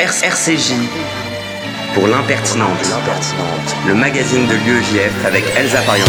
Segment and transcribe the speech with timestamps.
[0.00, 0.74] RCJ
[1.92, 2.70] pour l'impertinente,
[3.88, 6.08] le magazine de l'UEJF avec Elsa Pariente.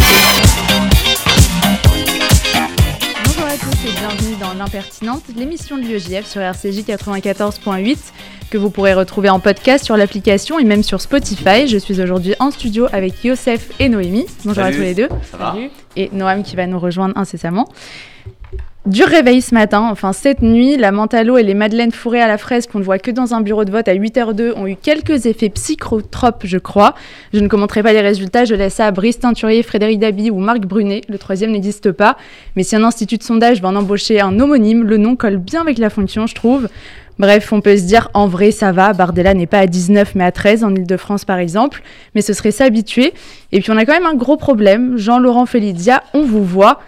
[3.26, 7.98] Bonjour à tous et bienvenue dans l'impertinente, l'émission de l'UEJF sur RCJ 94.8
[8.52, 11.68] que vous pourrez retrouver en podcast sur l'application et même sur Spotify.
[11.68, 14.28] Je suis aujourd'hui en studio avec Youssef et Noémie.
[14.46, 15.10] Bonjour à tous les deux.
[15.32, 15.56] Ça va
[15.96, 17.68] Et Noam qui va nous rejoindre incessamment.
[18.86, 22.38] Du réveil ce matin, enfin cette nuit, la Mentalo et les madeleines fourrées à la
[22.38, 25.26] fraise qu'on ne voit que dans un bureau de vote à 8h02 ont eu quelques
[25.26, 26.96] effets psychotropes, je crois.
[27.34, 30.40] Je ne commenterai pas les résultats, je laisse ça à Brice Teinturier, Frédéric Dabi ou
[30.40, 31.02] Marc Brunet.
[31.10, 32.16] Le troisième n'existe pas.
[32.56, 35.62] Mais si un institut de sondage va en embaucher un homonyme, le nom colle bien
[35.62, 36.70] avec la fonction, je trouve.
[37.20, 40.24] Bref, on peut se dire en vrai ça va, Bardella n'est pas à 19 mais
[40.24, 41.84] à 13 en Ile-de-France par exemple,
[42.16, 43.14] mais ce serait s'habituer.
[43.52, 46.80] Et puis on a quand même un gros problème, Jean-Laurent Felidia, on vous voit.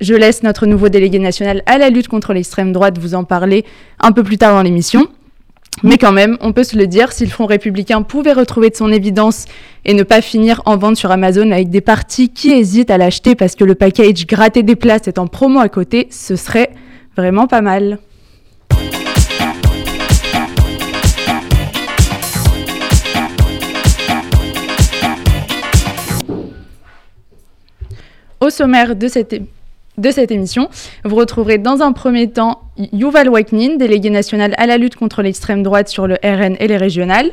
[0.00, 3.66] Je laisse notre nouveau délégué national à la lutte contre l'extrême droite vous en parler
[3.98, 5.06] un peu plus tard dans l'émission.
[5.82, 8.76] Mais quand même, on peut se le dire, si le Front républicain pouvait retrouver de
[8.76, 9.44] son évidence
[9.84, 13.34] et ne pas finir en vente sur Amazon avec des partis qui hésitent à l'acheter
[13.34, 16.70] parce que le package gratter des places est en promo à côté, ce serait
[17.14, 17.98] vraiment pas mal.
[28.40, 29.34] Au sommaire de cette,
[29.98, 30.68] de cette émission,
[31.04, 35.62] vous retrouverez dans un premier temps Yuval Waknin, délégué national à la lutte contre l'extrême
[35.62, 37.30] droite sur le RN et les régionales.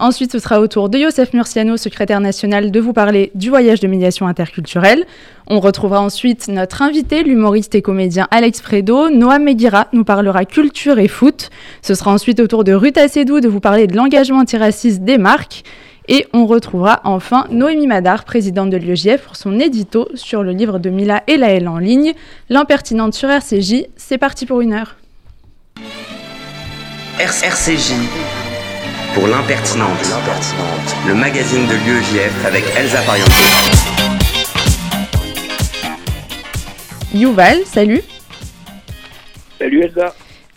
[0.00, 3.80] Ensuite, ce sera au tour de Youssef Murciano, secrétaire national, de vous parler du voyage
[3.80, 5.04] de médiation interculturelle.
[5.46, 9.10] On retrouvera ensuite notre invité, l'humoriste et comédien Alex Fredo.
[9.10, 11.50] Noam Meguira nous parlera culture et foot.
[11.82, 15.18] Ce sera ensuite au tour de Ruth Assedou de vous parler de l'engagement antiraciste des
[15.18, 15.64] marques.
[16.12, 20.80] Et on retrouvera enfin Noémie Madar, présidente de l'UEJF, pour son édito sur le livre
[20.80, 22.14] de Mila et Laëlle en ligne,
[22.48, 23.84] L'impertinente sur RCJ.
[23.96, 24.96] C'est parti pour une heure.
[27.20, 27.92] RCJ
[29.14, 29.88] pour l'impertinente,
[31.06, 33.30] le magazine de l'UEJF avec Elsa Pariente.
[37.14, 38.02] Yuval, salut.
[39.60, 40.12] Salut Elsa.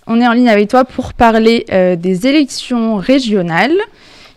[0.08, 3.78] On est en ligne avec toi pour parler euh, des élections régionales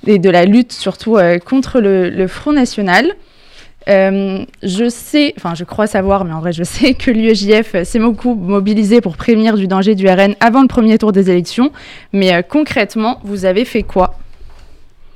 [0.07, 3.13] et de la lutte surtout euh, contre le, Front National.
[3.89, 7.99] Euh, je sais, enfin je crois savoir, mais en vrai je sais que l'UEJF s'est
[7.99, 11.73] beaucoup mobilisé pour prévenir du danger du RN avant le premier tour des élections.
[12.13, 14.15] Mais euh, concrètement, vous avez fait quoi?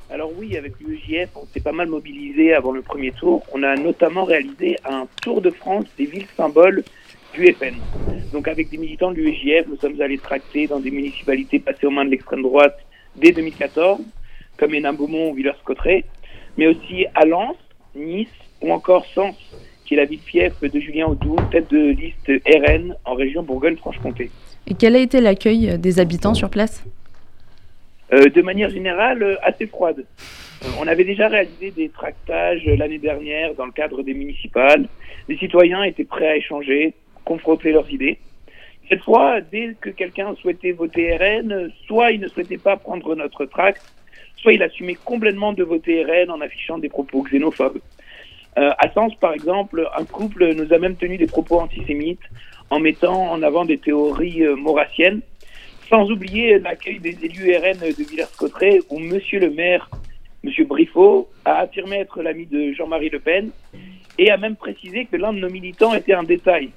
[0.09, 3.43] Alors oui, avec l'UEJF, on s'est pas mal mobilisé avant le premier tour.
[3.53, 6.83] On a notamment réalisé un tour de France des villes symboles
[7.33, 7.75] du FN.
[8.33, 11.91] Donc avec des militants de l'UEJF, nous sommes allés tracter dans des municipalités passées aux
[11.91, 12.77] mains de l'extrême droite
[13.15, 14.01] dès 2014
[14.61, 16.03] comme Hénin-Beaumont ou Villers-Cotterêts,
[16.55, 17.57] mais aussi à Lens,
[17.95, 18.29] Nice
[18.61, 19.35] ou encore Sens,
[19.83, 24.29] qui est la ville-fief de Julien Audou, tête de liste RN en région Bourgogne-Franche-Comté.
[24.67, 26.85] Et quel a été l'accueil des habitants sur place?
[28.13, 30.05] Euh, De manière générale, euh, assez froide.
[30.63, 34.87] Euh, on avait déjà réalisé des tractages l'année dernière dans le cadre des municipales.
[35.27, 36.93] Les citoyens étaient prêts à échanger,
[37.25, 38.19] confronter leurs idées.
[38.89, 43.45] Cette fois, dès que quelqu'un souhaitait voter RN, soit il ne souhaitait pas prendre notre
[43.45, 43.81] tract,
[44.41, 47.79] soit il assumait complètement de voter RN en affichant des propos xénophobes.
[48.57, 52.23] Euh, à Sens, par exemple, un couple nous a même tenu des propos antisémites
[52.69, 55.21] en mettant en avant des théories euh, maurassiennes,
[55.89, 59.89] sans oublier l'accueil des élus RN de Villers-Cotterêts où Monsieur le maire,
[60.43, 63.51] Monsieur Briffaut, a affirmé être l'ami de Jean-Marie Le Pen
[64.17, 66.71] et a même précisé que l'un de nos militants était un détail.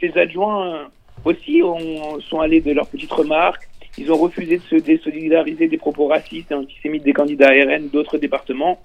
[0.00, 0.88] Ses adjoints
[1.24, 3.68] aussi ont, sont allés de leurs petites remarques,
[3.98, 8.18] ils ont refusé de se désolidariser des propos racistes et antisémites des candidats RN d'autres
[8.18, 8.78] départements.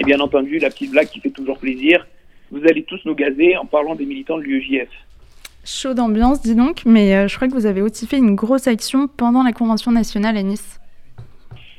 [0.00, 2.06] Et bien entendu, la petite blague qui fait toujours plaisir,
[2.50, 4.88] vous allez tous nous gazer en parlant des militants de l'UEJF.
[5.64, 8.66] Chaud d'ambiance, dis donc, mais euh, je crois que vous avez aussi fait une grosse
[8.66, 10.80] action pendant la Convention nationale à Nice.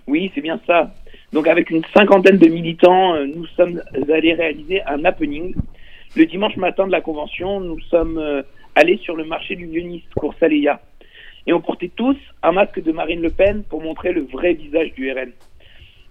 [0.08, 0.94] Oui, c'est bien ça.
[1.34, 5.54] Donc avec une cinquantaine de militants, euh, nous sommes allés réaliser un happening.
[6.16, 8.42] Le dimanche matin de la Convention, nous sommes euh,
[8.76, 10.80] allés sur le marché du Vieux-Nice, cours Saléa
[11.48, 14.94] et on portait tous un masque de Marine Le Pen pour montrer le vrai visage
[14.94, 15.32] du RN.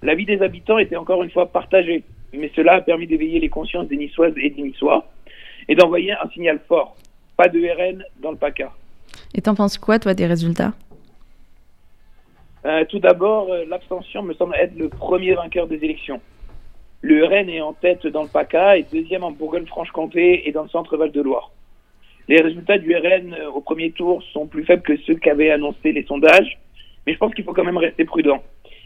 [0.03, 3.49] La vie des habitants était encore une fois partagée, mais cela a permis d'éveiller les
[3.49, 5.07] consciences des Niçoises et des Niçois
[5.69, 6.97] et d'envoyer un signal fort.
[7.37, 8.73] Pas de RN dans le PACA.
[9.35, 10.73] Et t'en penses quoi, toi, des résultats?
[12.65, 16.21] Euh, Tout d'abord, euh, l'abstention me semble être le premier vainqueur des élections.
[17.01, 20.69] Le RN est en tête dans le PACA et deuxième en Bourgogne-Franche-Comté et dans le
[20.69, 21.51] centre Val-de-Loire.
[22.29, 26.05] Les résultats du RN au premier tour sont plus faibles que ceux qu'avaient annoncé les
[26.05, 26.59] sondages,
[27.07, 28.43] mais je pense qu'il faut quand même rester prudent.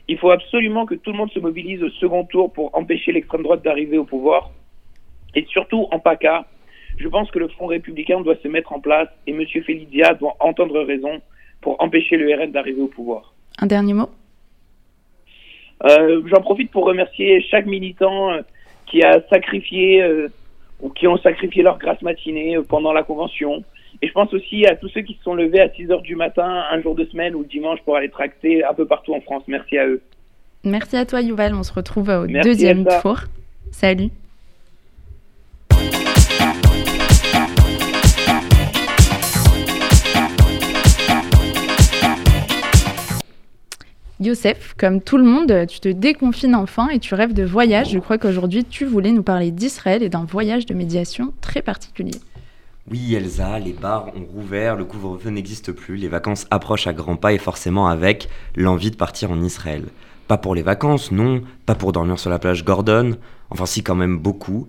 [0.08, 3.42] Il faut absolument que tout le monde se mobilise au second tour pour empêcher l'extrême
[3.42, 4.50] droite d'arriver au pouvoir.
[5.34, 6.46] Et surtout en PACA,
[6.96, 9.44] je pense que le Front républicain doit se mettre en place et M.
[9.46, 11.20] Félidia doit entendre raison
[11.60, 13.34] pour empêcher le RN d'arriver au pouvoir.
[13.58, 14.08] Un dernier mot?
[15.84, 18.40] Euh, J'en profite pour remercier chaque militant euh,
[18.86, 20.28] qui a sacrifié euh,
[20.80, 23.64] ou qui ont sacrifié leur grasse matinée pendant la convention.
[24.00, 26.14] Et je pense aussi à tous ceux qui se sont levés à 6 heures du
[26.14, 29.42] matin, un jour de semaine ou dimanche pour aller tracter un peu partout en France.
[29.48, 30.00] Merci à eux.
[30.64, 31.54] Merci à toi, Yuval.
[31.54, 33.20] On se retrouve au deuxième tour.
[33.70, 34.10] Salut.
[44.20, 47.90] Youssef, comme tout le monde, tu te déconfines enfin et tu rêves de voyage.
[47.90, 52.18] Je crois qu'aujourd'hui, tu voulais nous parler d'Israël et d'un voyage de médiation très particulier.
[52.90, 57.16] Oui, Elsa, les bars ont rouvert, le couvre-feu n'existe plus, les vacances approchent à grands
[57.16, 59.84] pas et forcément avec l'envie de partir en Israël.
[60.26, 63.16] Pas pour les vacances, non, pas pour dormir sur la plage Gordon,
[63.50, 64.68] enfin si quand même beaucoup.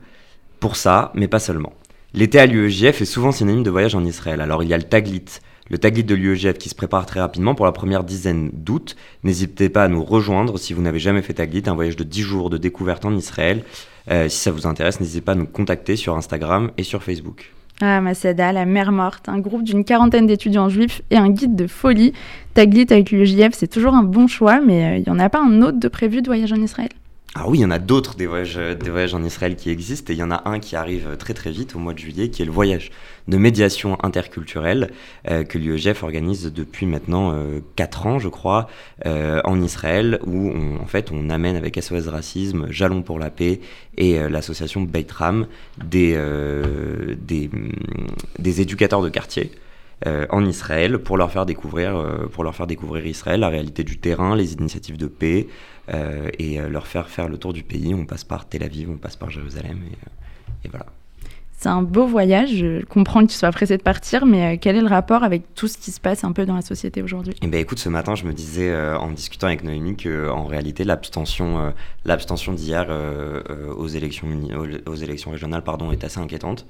[0.60, 1.74] Pour ça, mais pas seulement.
[2.14, 4.42] L'été à l'UEJF est souvent synonyme de voyage en Israël.
[4.42, 5.26] Alors il y a le Taglit,
[5.70, 8.96] le Taglit de l'UEJF qui se prépare très rapidement pour la première dizaine d'août.
[9.24, 12.22] N'hésitez pas à nous rejoindre si vous n'avez jamais fait Taglit, un voyage de 10
[12.22, 13.64] jours de découverte en Israël.
[14.10, 17.52] Euh, si ça vous intéresse, n'hésitez pas à nous contacter sur Instagram et sur Facebook.
[17.82, 21.66] Ah, Masada, la mer morte, un groupe d'une quarantaine d'étudiants juifs et un guide de
[21.66, 22.14] folie.
[22.54, 25.42] Taglit avec l'UEJF, c'est toujours un bon choix, mais euh, il n'y en a pas
[25.42, 26.90] un autre de prévu de voyage en Israël?
[27.36, 30.12] Ah oui, il y en a d'autres des voyages, des voyages en Israël qui existent
[30.12, 32.30] et il y en a un qui arrive très très vite au mois de juillet
[32.30, 32.90] qui est le voyage
[33.28, 34.92] de médiation interculturelle
[35.30, 38.68] euh, que l'UEGF organise depuis maintenant euh, 4 ans je crois
[39.06, 43.30] euh, en Israël où on, en fait on amène avec SOS Racisme, Jalon pour la
[43.30, 43.60] paix
[43.96, 45.46] et euh, l'association Beitram
[45.78, 49.52] des, euh, des, éducateurs de quartier.
[50.08, 53.84] Euh, en Israël pour leur faire découvrir euh, pour leur faire découvrir Israël, la réalité
[53.84, 55.48] du terrain, les initiatives de paix
[55.94, 57.94] euh, et leur faire faire le tour du pays.
[57.94, 60.86] On passe par Tel Aviv, on passe par Jérusalem et, et voilà.
[61.60, 62.56] C'est un beau voyage.
[62.56, 65.68] Je comprends que tu sois pressé de partir, mais quel est le rapport avec tout
[65.68, 67.34] ce qui se passe un peu dans la société aujourd'hui?
[67.42, 70.46] Eh ben, écoute, ce matin, je me disais euh, en discutant avec Noémie que en
[70.46, 71.72] réalité, l'abstention, euh,
[72.06, 74.30] l'abstention d'hier euh, aux élections,
[74.86, 76.66] aux, élections régionales, pardon, est assez inquiétante.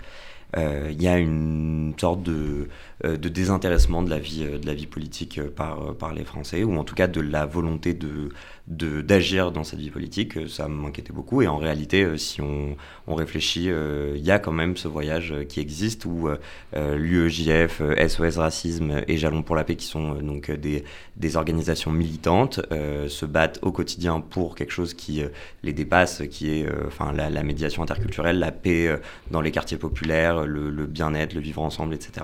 [0.58, 2.70] Il y a une sorte de
[3.06, 6.26] euh, de désintéressement de la vie, euh, de la vie politique euh, par, par les
[6.26, 8.28] Français, ou en tout cas de la volonté de,
[8.70, 11.42] d'agir dans cette vie politique, ça m'inquiétait beaucoup.
[11.42, 12.76] Et en réalité, si on,
[13.08, 13.70] on réfléchit,
[14.16, 16.30] il y a quand même ce voyage qui existe où
[16.74, 20.84] l'UEJF, SOS Racisme et Jalons pour la paix, qui sont donc des,
[21.18, 25.24] des organisations militantes, se battent au quotidien pour quelque chose qui
[25.64, 29.00] les dépasse, qui est enfin la, la, médiation interculturelle, la paix
[29.32, 32.24] dans les quartiers populaires, le, le bien-être, le vivre ensemble, etc.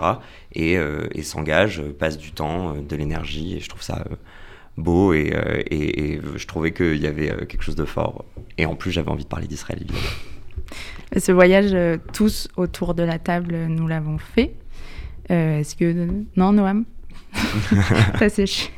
[0.53, 4.03] Et euh, et, s'engage, euh, passe du temps, euh, de l'énergie, et je trouve ça
[4.77, 5.33] beau et,
[5.68, 8.25] et, et, je trouvais qu'il y avait quelque chose de fort.
[8.57, 10.01] Et en plus, j'avais envie de parler d'Israël, évidemment.
[11.18, 11.75] Ce voyage,
[12.13, 14.54] tous autour de la table, nous l'avons fait.
[15.31, 16.07] Euh, Est-ce que.
[16.36, 16.86] Non, Noam?
[18.19, 18.72] Ça sèche.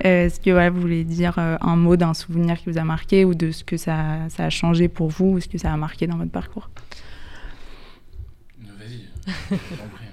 [0.00, 3.34] Est-ce que voilà, vous voulez dire un mot d'un souvenir qui vous a marqué ou
[3.34, 6.06] de ce que ça, ça a changé pour vous ou ce que ça a marqué
[6.06, 6.70] dans votre parcours?
[8.60, 9.58] Vas-y,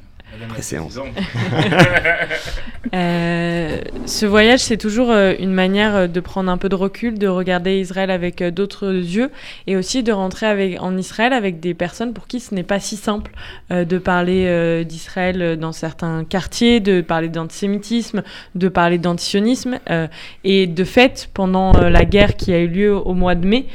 [0.50, 0.98] Préséance.
[2.94, 7.28] euh, ce voyage, c'est toujours euh, une manière de prendre un peu de recul, de
[7.28, 9.32] regarder Israël avec euh, d'autres yeux
[9.68, 12.80] et aussi de rentrer avec, en Israël avec des personnes pour qui ce n'est pas
[12.80, 13.32] si simple
[13.72, 18.24] euh, de parler euh, d'Israël dans certains quartiers, de parler d'antisémitisme,
[18.54, 19.80] de parler d'antisionisme.
[19.90, 20.08] Euh,
[20.44, 23.66] et de fait, pendant la guerre qui a eu lieu au mois de mai,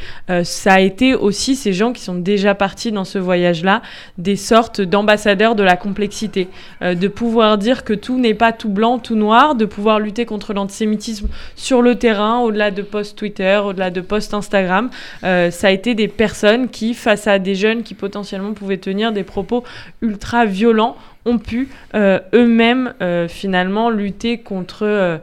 [0.44, 3.82] ça a été aussi ces gens qui sont déjà partis dans ce voyage-là,
[4.18, 6.48] des sortes d'ambassadeurs de la complexité
[6.82, 10.24] euh, de pouvoir dire que tout n'est pas tout blanc, tout noir, de pouvoir lutter
[10.26, 14.90] contre l'antisémitisme sur le terrain, au-delà de posts Twitter, au-delà de posts Instagram.
[15.24, 19.12] Euh, ça a été des personnes qui, face à des jeunes qui potentiellement pouvaient tenir
[19.12, 19.64] des propos
[20.02, 20.96] ultra violents,
[21.26, 25.18] ont pu euh, eux-mêmes euh, finalement lutter contre euh,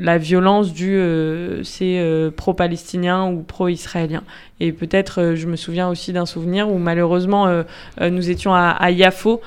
[0.00, 1.00] la violence du
[1.64, 4.22] c'est pro-palestinien ou pro-israélien.
[4.62, 7.48] Et peut-être, je me souviens aussi d'un souvenir où malheureusement
[7.98, 9.40] nous étions à, à Yafo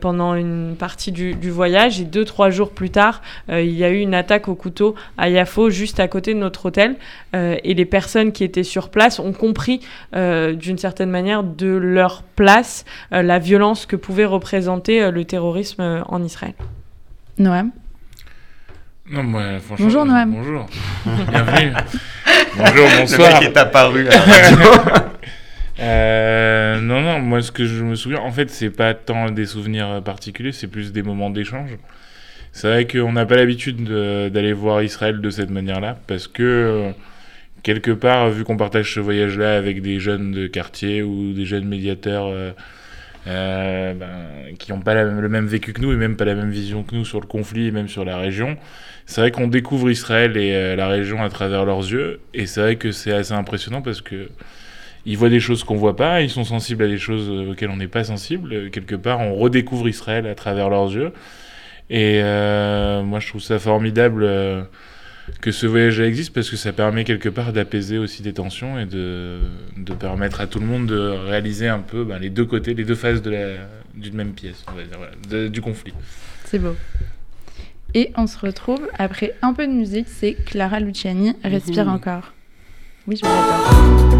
[0.00, 3.90] pendant une partie du, du, voyage et deux trois jours plus tard, il y a
[3.90, 6.96] eu une attaque au couteau à Yafo juste à côté de notre hôtel
[7.32, 9.80] et les personnes qui étaient sur place ont compris
[10.12, 16.54] d'une certaine manière de leur place la violence que pouvait représenter le terrorisme en Israël.
[17.38, 17.70] Noam
[19.10, 19.42] non, moi,
[19.76, 20.30] bonjour Noam.
[20.30, 20.66] Bonjour.
[21.04, 21.72] Bienvenue.
[22.56, 23.40] bonjour, bonsoir.
[23.40, 25.10] Le mec est apparu à la
[25.80, 29.46] euh, non, non, moi ce que je me souviens, en fait, c'est pas tant des
[29.46, 31.70] souvenirs particuliers, c'est plus des moments d'échange.
[32.52, 36.90] C'est vrai qu'on n'a pas l'habitude d'aller voir Israël de cette manière-là, parce que euh,
[37.64, 41.66] quelque part, vu qu'on partage ce voyage-là avec des jeunes de quartier ou des jeunes
[41.66, 42.52] médiateurs euh,
[43.26, 46.50] euh, ben, qui n'ont pas le même vécu que nous et même pas la même
[46.50, 48.56] vision que nous sur le conflit et même sur la région.
[49.06, 52.60] C'est vrai qu'on découvre Israël et euh, la région à travers leurs yeux, et c'est
[52.60, 54.28] vrai que c'est assez impressionnant parce que
[55.06, 57.76] ils voient des choses qu'on voit pas, ils sont sensibles à des choses auxquelles on
[57.76, 58.70] n'est pas sensible.
[58.70, 61.12] Quelque part, on redécouvre Israël à travers leurs yeux.
[61.88, 64.62] Et euh, moi, je trouve ça formidable euh,
[65.40, 68.86] que ce voyage existe parce que ça permet quelque part d'apaiser aussi des tensions et
[68.86, 69.38] de,
[69.76, 72.84] de, permettre à tout le monde de réaliser un peu ben, les deux côtés, les
[72.84, 75.92] deux faces d'une même pièce, on va dire, voilà, du conflit.
[76.44, 76.76] C'est beau.
[77.94, 81.94] Et on se retrouve après un peu de musique, c'est Clara Luciani, Respire mmh.
[81.94, 82.32] encore.
[83.06, 84.19] Oui, je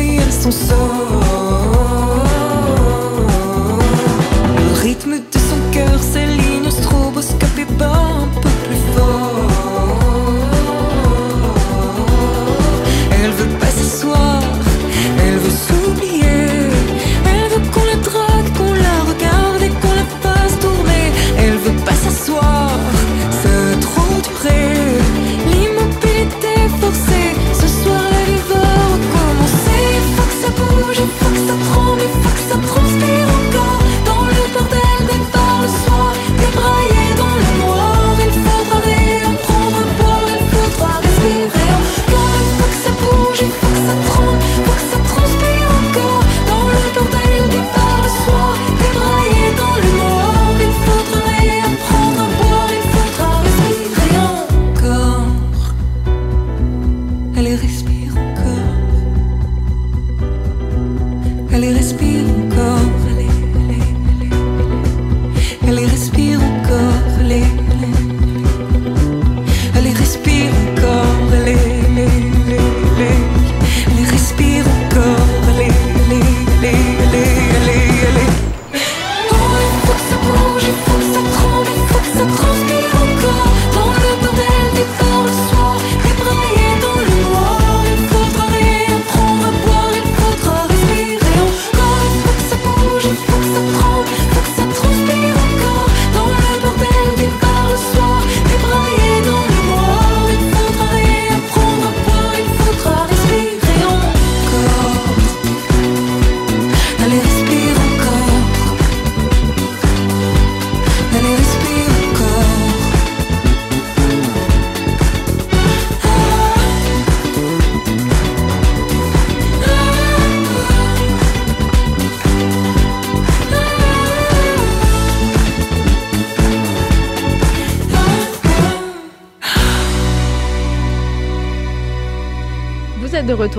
[0.00, 1.59] me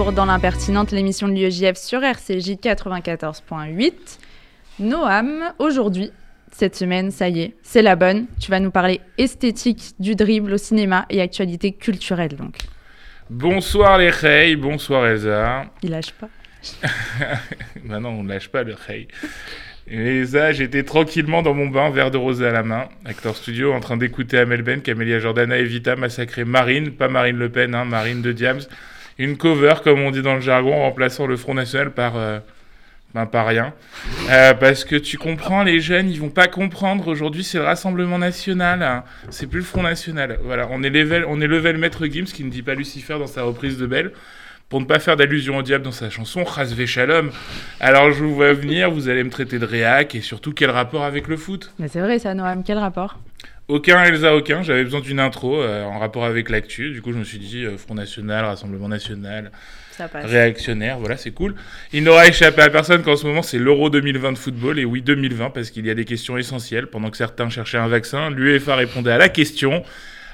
[0.01, 3.91] retour dans l'impertinente, l'émission de l'UEJF sur RCJ 94.8.
[4.79, 6.11] Noam, aujourd'hui,
[6.51, 8.25] cette semaine, ça y est, c'est la bonne.
[8.39, 12.57] Tu vas nous parler esthétique du dribble au cinéma et actualité culturelle donc.
[13.29, 15.65] Bonsoir les Rey, bonsoir Elsa.
[15.83, 16.29] Il lâche pas.
[17.85, 19.07] bah non, on ne lâche pas le Rey.
[19.87, 23.79] Elsa, j'étais tranquillement dans mon bain, verre de rosé à la main, acteur studio, en
[23.81, 27.85] train d'écouter Amel Ben, Camélia Jordana et Vita massacrer Marine, pas Marine Le Pen, hein,
[27.85, 28.61] Marine de Diams,
[29.23, 32.39] une cover, comme on dit dans le jargon, en remplaçant le Front National par, euh,
[33.13, 33.73] Ben, rien.
[34.29, 37.07] Euh, parce que tu comprends, les jeunes, ils vont pas comprendre.
[37.07, 38.81] Aujourd'hui, c'est le Rassemblement National.
[38.81, 39.03] hein.
[39.29, 40.39] C'est plus le Front National.
[40.43, 43.27] Voilà, on est level, on est level Maître Gims qui ne dit pas Lucifer dans
[43.27, 44.11] sa reprise de Belle.
[44.71, 47.29] Pour ne pas faire d'allusion au diable dans sa chanson, Rasvé Shalom.
[47.81, 51.03] Alors, je vous vois venir, vous allez me traiter de réac et surtout, quel rapport
[51.03, 51.73] avec le foot?
[51.77, 53.19] Mais c'est vrai ça, Noam, quel rapport?
[53.67, 54.63] Aucun Elsa, aucun.
[54.63, 56.91] J'avais besoin d'une intro euh, en rapport avec l'actu.
[56.91, 59.51] Du coup, je me suis dit euh, Front National, Rassemblement National,
[59.91, 60.25] Ça passe.
[60.25, 61.53] réactionnaire, voilà, c'est cool.
[61.91, 64.79] Il n'aura échappé à personne qu'en ce moment, c'est l'Euro 2020 de football.
[64.79, 66.87] Et oui, 2020, parce qu'il y a des questions essentielles.
[66.87, 69.83] Pendant que certains cherchaient un vaccin, l'UEFA répondait à la question.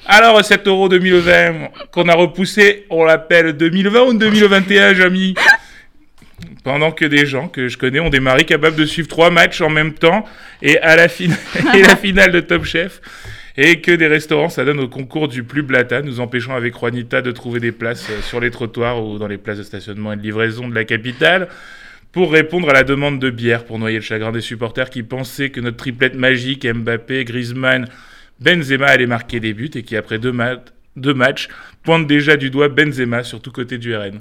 [0.10, 5.36] Alors, cet Euro 2020 qu'on a repoussé, on l'appelle 2020 ou 2021, Jamy?
[6.64, 9.60] Pendant que des gens que je connais ont des maris capables de suivre trois matchs
[9.60, 10.24] en même temps
[10.62, 13.02] et à la, finale de Top Chef.
[13.58, 17.22] Et que des restaurants, ça donne au concours du plus blata, nous empêchant avec Juanita
[17.22, 20.16] de trouver des places euh, sur les trottoirs ou dans les places de stationnement et
[20.16, 21.50] de livraison de la capitale
[22.14, 25.50] pour répondre à la demande de bière pour noyer le chagrin des supporters qui pensaient
[25.50, 27.88] que notre triplette magique, Mbappé, Griezmann,
[28.40, 30.58] Benzema allait marquer des buts et qui, après deux, ma-
[30.96, 31.48] deux matchs,
[31.84, 34.20] pointe déjà du doigt Benzema sur tout côté du RN.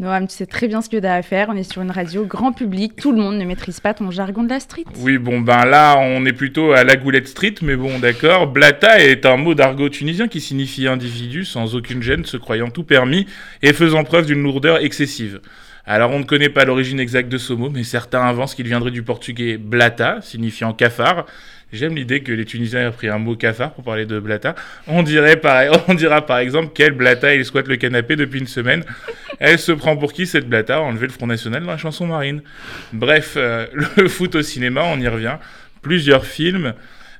[0.00, 1.48] Noam, tu sais très bien ce que tu as à faire.
[1.48, 2.94] On est sur une radio grand public.
[2.94, 4.84] Tout le monde ne maîtrise pas ton jargon de la street.
[4.98, 8.46] Oui, bon, ben là, on est plutôt à la goulette street, mais bon, d'accord.
[8.46, 12.84] Blata est un mot d'argot tunisien qui signifie individu sans aucune gêne, se croyant tout
[12.84, 13.26] permis
[13.62, 15.40] et faisant preuve d'une lourdeur excessive.
[15.84, 18.92] Alors, on ne connaît pas l'origine exacte de ce mot, mais certains avancent qu'il viendrait
[18.92, 21.26] du portugais blata, signifiant cafard.
[21.70, 24.54] J'aime l'idée que les Tunisiens aient pris un mot cafard pour parler de blata.
[24.86, 25.40] On, dirait
[25.88, 28.84] on dira par exemple quelle blata il squatte le canapé depuis une semaine.
[29.38, 30.76] Elle se prend pour qui cette blata?
[30.76, 32.42] A enlevé le Front National dans la chanson marine.
[32.92, 35.36] Bref, euh, le foot au cinéma, on y revient.
[35.82, 36.72] Plusieurs films.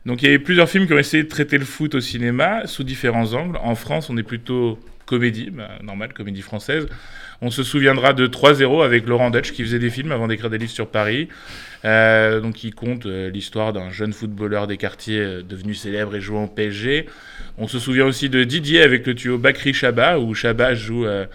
[0.07, 2.01] Donc il y a eu plusieurs films qui ont essayé de traiter le foot au
[2.01, 3.59] cinéma sous différents angles.
[3.63, 6.87] En France, on est plutôt comédie, bah, normal, comédie française.
[7.41, 10.59] On se souviendra de 3-0 avec Laurent Dutch qui faisait des films avant d'écrire des
[10.59, 11.29] livres sur Paris.
[11.85, 16.21] Euh, donc il compte euh, l'histoire d'un jeune footballeur des quartiers euh, devenu célèbre et
[16.21, 17.07] jouant au PSG.
[17.57, 21.27] On se souvient aussi de Didier avec le duo Bakri Chabat où Chabat joue euh,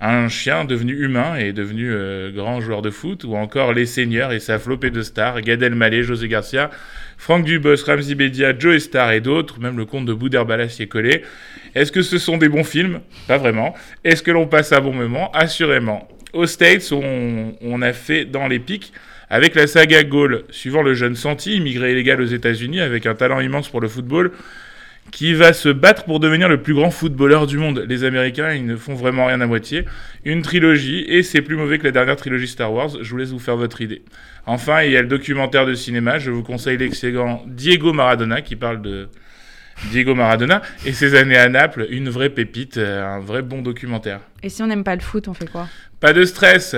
[0.00, 1.92] un chien devenu humain et devenu
[2.32, 6.02] grand joueur de foot, ou encore Les Seigneurs et sa flopée de stars, Gad Elmaleh,
[6.02, 6.70] José Garcia,
[7.18, 10.86] Franck Dubos, Ramzi Bedia, Joe Star et d'autres, même le comte de Boudherbala s'y est
[10.86, 11.22] collé.
[11.74, 13.00] Est-ce que ce sont des bons films?
[13.28, 13.74] Pas vraiment.
[14.04, 15.30] Est-ce que l'on passe un bon moment?
[15.32, 16.08] Assurément.
[16.32, 18.92] Aux States, on, on a fait dans les pics
[19.28, 23.40] avec la saga Gaulle, suivant le jeune Santi, immigré illégal aux États-Unis avec un talent
[23.40, 24.32] immense pour le football,
[25.12, 27.84] qui va se battre pour devenir le plus grand footballeur du monde.
[27.88, 29.84] Les Américains, ils ne font vraiment rien à moitié.
[30.24, 33.30] Une trilogie, et c'est plus mauvais que la dernière trilogie Star Wars, je vous laisse
[33.30, 34.02] vous faire votre idée.
[34.46, 38.56] Enfin, il y a le documentaire de cinéma, je vous conseille l'excellent Diego Maradona, qui
[38.56, 39.08] parle de
[39.90, 44.20] Diego Maradona, et ses années à Naples, une vraie pépite, euh, un vrai bon documentaire.
[44.42, 45.68] Et si on n'aime pas le foot, on fait quoi?
[46.00, 46.76] Pas de stress.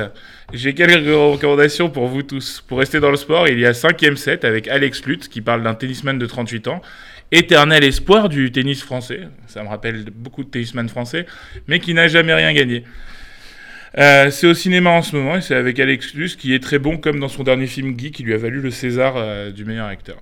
[0.52, 2.62] J'ai quelques recommandations pour vous tous.
[2.66, 5.62] Pour rester dans le sport, il y a 5ème set avec Alex Lutz qui parle
[5.62, 6.82] d'un tennisman de 38 ans,
[7.30, 9.28] éternel espoir du tennis français.
[9.46, 11.26] Ça me rappelle beaucoup de tennisman français,
[11.68, 12.84] mais qui n'a jamais rien gagné.
[13.98, 16.78] Euh, c'est au cinéma en ce moment et c'est avec Alex Lutz qui est très
[16.78, 19.64] bon comme dans son dernier film Guy qui lui a valu le César euh, du
[19.64, 20.16] meilleur acteur.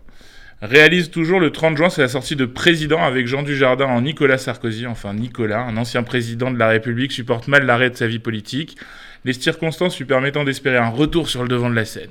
[0.63, 4.37] Réalise toujours le 30 juin, c'est la sortie de Président avec Jean Dujardin en Nicolas
[4.37, 8.19] Sarkozy, enfin Nicolas, un ancien président de la République, supporte mal l'arrêt de sa vie
[8.19, 8.77] politique,
[9.25, 12.11] les circonstances lui permettant d'espérer un retour sur le devant de la scène.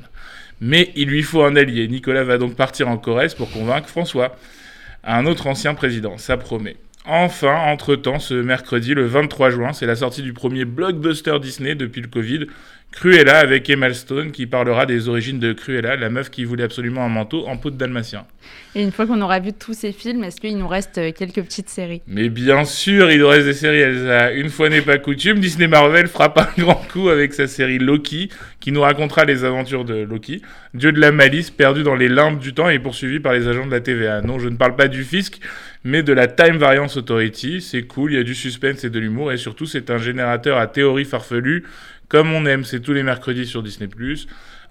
[0.61, 1.87] Mais il lui faut un allié.
[1.87, 4.35] Nicolas va donc partir en Corrèze pour convaincre François,
[5.03, 6.77] un autre ancien président, ça promet.
[7.05, 12.01] Enfin, entre-temps, ce mercredi, le 23 juin, c'est la sortie du premier blockbuster Disney depuis
[12.01, 12.47] le Covid,
[12.91, 17.05] Cruella avec Emma Stone, qui parlera des origines de Cruella, la meuf qui voulait absolument
[17.05, 18.25] un manteau en peau de dalmatien.
[18.75, 21.41] Et une fois qu'on aura vu tous ces films, est-ce qu'il nous reste euh, quelques
[21.41, 22.01] petites séries?
[22.07, 24.31] Mais bien sûr, il nous reste des séries, Elsa.
[24.33, 28.29] Une fois n'est pas coutume, Disney Marvel frappe un grand coup avec sa série Loki,
[28.59, 30.41] qui nous racontera les aventures de Loki,
[30.73, 33.65] dieu de la malice, perdu dans les limbes du temps et poursuivi par les agents
[33.65, 34.21] de la TVA.
[34.21, 35.39] Non, je ne parle pas du fisc,
[35.83, 37.61] mais de la Time Variance Authority.
[37.61, 40.57] C'est cool, il y a du suspense et de l'humour, et surtout, c'est un générateur
[40.57, 41.63] à théorie farfelue,
[42.09, 42.65] comme on aime.
[42.65, 43.89] C'est tous les mercredis sur Disney+.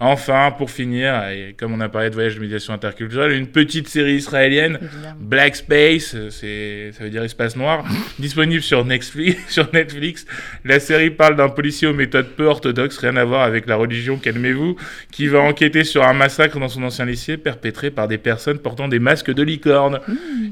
[0.01, 3.89] Enfin, pour finir, et comme on a parlé de voyage de médiation interculturelle, une petite
[3.89, 5.17] série israélienne, Évidemment.
[5.19, 7.85] Black Space, c'est, ça veut dire espace noir,
[8.21, 10.25] disponible sur Netflix, sur Netflix.
[10.65, 14.19] La série parle d'un policier aux méthodes peu orthodoxes, rien à voir avec la religion,
[14.19, 14.77] calmez-vous,
[15.11, 18.87] qui va enquêter sur un massacre dans son ancien lycée perpétré par des personnes portant
[18.87, 19.99] des masques de licorne.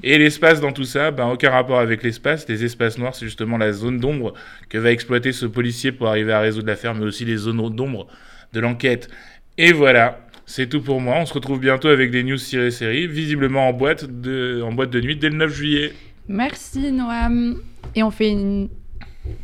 [0.02, 2.48] Et l'espace dans tout ça, ben, aucun rapport avec l'espace.
[2.48, 4.34] Les espaces noirs, c'est justement la zone d'ombre
[4.68, 8.08] que va exploiter ce policier pour arriver à résoudre l'affaire, mais aussi les zones d'ombre
[8.52, 9.08] de l'enquête.
[9.58, 11.16] Et voilà, c'est tout pour moi.
[11.16, 15.00] On se retrouve bientôt avec des news séries, visiblement en boîte, de, en boîte de
[15.00, 15.92] nuit dès le 9 juillet.
[16.28, 17.62] Merci Noam.
[17.94, 18.68] Et on fait une...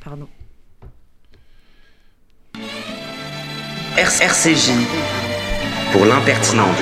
[0.05, 0.29] Pardon.
[3.97, 4.73] RCJ
[5.93, 6.77] pour l'impertinente,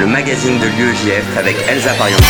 [0.00, 2.20] le magazine de l'UEJF avec Elsa Pariente.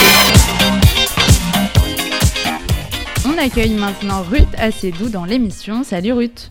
[3.26, 5.82] On accueille maintenant Ruth Assedou dans l'émission.
[5.84, 6.50] Salut Ruth.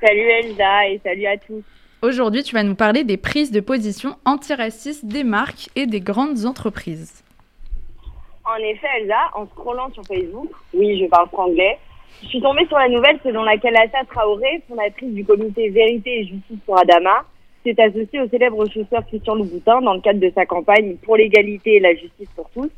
[0.00, 1.64] Salut Elsa et salut à tous.
[2.02, 6.44] Aujourd'hui, tu vas nous parler des prises de position antiracistes des marques et des grandes
[6.44, 7.24] entreprises.
[8.44, 11.78] En effet, Elsa, en scrollant sur Facebook, oui, je parle franglais,
[12.22, 16.26] je suis tombée sur la nouvelle selon laquelle Assa Traoré, fondatrice du comité Vérité et
[16.26, 17.24] Justice pour Adama,
[17.64, 21.76] s'est associée au célèbre chausseur Christian Louboutin dans le cadre de sa campagne pour l'égalité
[21.76, 22.70] et la justice pour tous.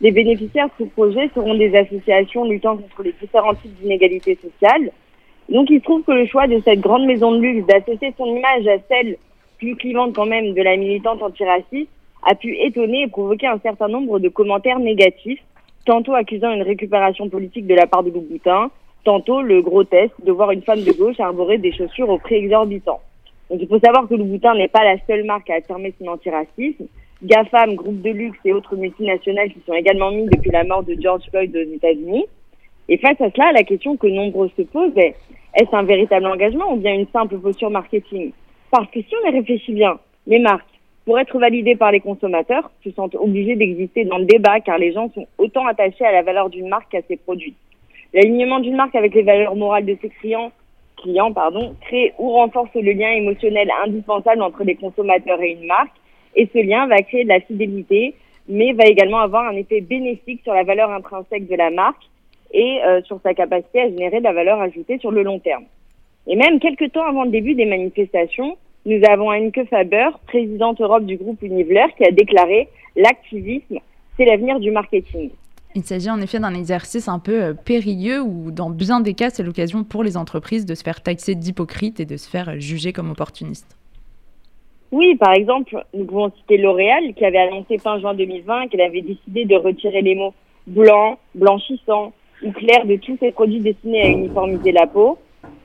[0.00, 4.90] Les bénéficiaires de ce projet seront des associations luttant contre les différents types d'inégalités sociales.
[5.50, 8.26] Donc il se trouve que le choix de cette grande maison de luxe d'associer son
[8.26, 9.16] image à celle
[9.58, 11.90] plus clivante quand même de la militante antiraciste
[12.22, 15.40] a pu étonner et provoquer un certain nombre de commentaires négatifs,
[15.86, 18.70] tantôt accusant une récupération politique de la part de Louboutin,
[19.04, 23.00] tantôt le grotesque de voir une femme de gauche arborer des chaussures au prix exorbitant.
[23.50, 26.86] Donc il faut savoir que Louboutin n'est pas la seule marque à affirmer son antiracisme.
[27.22, 30.96] GAFAM, groupe de luxe et autres multinationales qui sont également mis depuis la mort de
[31.00, 32.26] George Floyd aux États-Unis.
[32.90, 35.14] Et face à cela, la question que nombreux se posent est
[35.54, 38.32] est-ce un véritable engagement ou bien une simple posture marketing?
[38.72, 40.66] Parce que si on y réfléchit bien, les marques,
[41.04, 44.92] pour être validées par les consommateurs, se sentent obligées d'exister dans le débat car les
[44.92, 47.54] gens sont autant attachés à la valeur d'une marque qu'à ses produits.
[48.12, 50.50] L'alignement d'une marque avec les valeurs morales de ses clients,
[51.80, 55.94] crée ou renforce le lien émotionnel indispensable entre les consommateurs et une marque,
[56.34, 58.14] et ce lien va créer de la fidélité,
[58.48, 62.02] mais va également avoir un effet bénéfique sur la valeur intrinsèque de la marque
[62.52, 65.64] et euh, sur sa capacité à générer de la valeur ajoutée sur le long terme.
[66.26, 71.04] Et même quelques temps avant le début des manifestations, nous avons Anke Faber, présidente Europe
[71.04, 73.78] du groupe Unilever, qui a déclaré l'activisme,
[74.16, 75.30] c'est l'avenir du marketing.
[75.76, 79.30] Il s'agit en effet d'un exercice un peu euh, périlleux où, dans bien des cas,
[79.30, 82.58] c'est l'occasion pour les entreprises de se faire taxer d'hypocrites et de se faire euh,
[82.58, 83.76] juger comme opportunistes.
[84.90, 89.02] Oui, par exemple, nous pouvons citer L'Oréal qui avait annoncé fin juin 2020 qu'elle avait
[89.02, 90.34] décidé de retirer les mots
[90.66, 95.18] blanc, blanchissant ou clair de tous ses produits destinés à uniformiser la peau.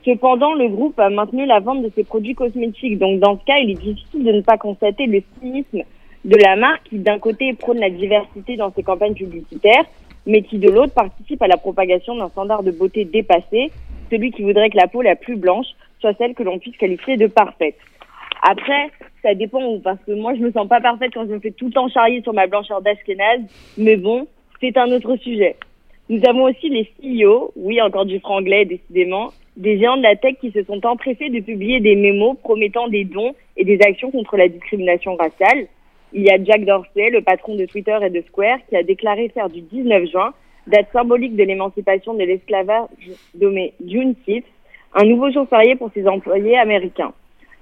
[0.04, 2.98] Cependant, le groupe a maintenu la vente de ses produits cosmétiques.
[2.98, 5.82] Donc, dans ce cas, il est difficile de ne pas constater le cynisme
[6.24, 9.84] de la marque qui, d'un côté, prône la diversité dans ses campagnes publicitaires,
[10.26, 13.70] mais qui, de l'autre, participe à la propagation d'un standard de beauté dépassé,
[14.10, 15.66] celui qui voudrait que la peau la plus blanche
[16.00, 17.76] soit celle que l'on puisse qualifier de parfaite.
[18.42, 18.90] Après,
[19.22, 21.66] ça dépend, parce que moi, je me sens pas parfaite quand je me fais tout
[21.66, 23.40] le temps charrier sur ma blancheur d'Ashkenaz,
[23.76, 24.26] mais bon,
[24.60, 25.56] c'est un autre sujet.
[26.08, 30.36] Nous avons aussi les CEO, oui, encore du franglais, décidément, des géants de la tech
[30.40, 34.36] qui se sont empressés de publier des mémos promettant des dons et des actions contre
[34.36, 35.66] la discrimination raciale.
[36.12, 39.30] Il y a Jack Dorsey, le patron de Twitter et de Square, qui a déclaré
[39.30, 40.32] faire du 19 juin,
[40.68, 42.88] date symbolique de l'émancipation de l'esclavage
[43.40, 44.44] nommé Juneteenth,
[44.94, 47.12] un nouveau jour férié pour ses employés américains.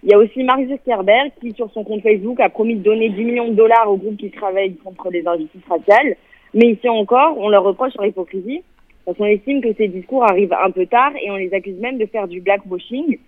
[0.03, 3.09] Il y a aussi Mark Zuckerberg qui, sur son compte Facebook, a promis de donner
[3.09, 6.17] 10 millions de dollars au groupe qui travaille contre les injustices raciales.
[6.55, 8.63] Mais ici encore, on leur reproche leur hypocrisie,
[9.05, 11.99] parce qu'on estime que ces discours arrivent un peu tard et on les accuse même
[11.99, 13.19] de faire du blackwashing.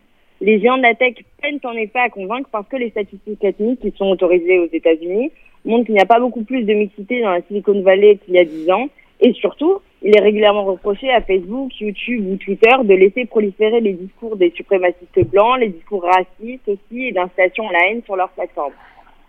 [0.41, 3.81] Les géants de la tech peinent en effet à convaincre parce que les statistiques ethniques
[3.81, 5.33] qui sont autorisées aux États-Unis
[5.65, 8.39] montrent qu'il n'y a pas beaucoup plus de mixité dans la Silicon Valley qu'il y
[8.39, 8.89] a 10 ans.
[9.21, 13.95] Et surtout, il est régulièrement reproché à Facebook, YouTube ou Twitter de laisser proliférer les
[13.95, 18.29] discours des suprémacistes blancs, les discours racistes aussi et d'installation à la haine sur leur
[18.29, 18.73] plateforme.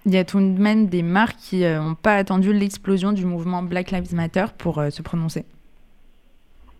[0.08, 3.62] Il y a tout de même des marques qui n'ont pas attendu l'explosion du mouvement
[3.62, 5.44] Black Lives Matter pour euh, se prononcer.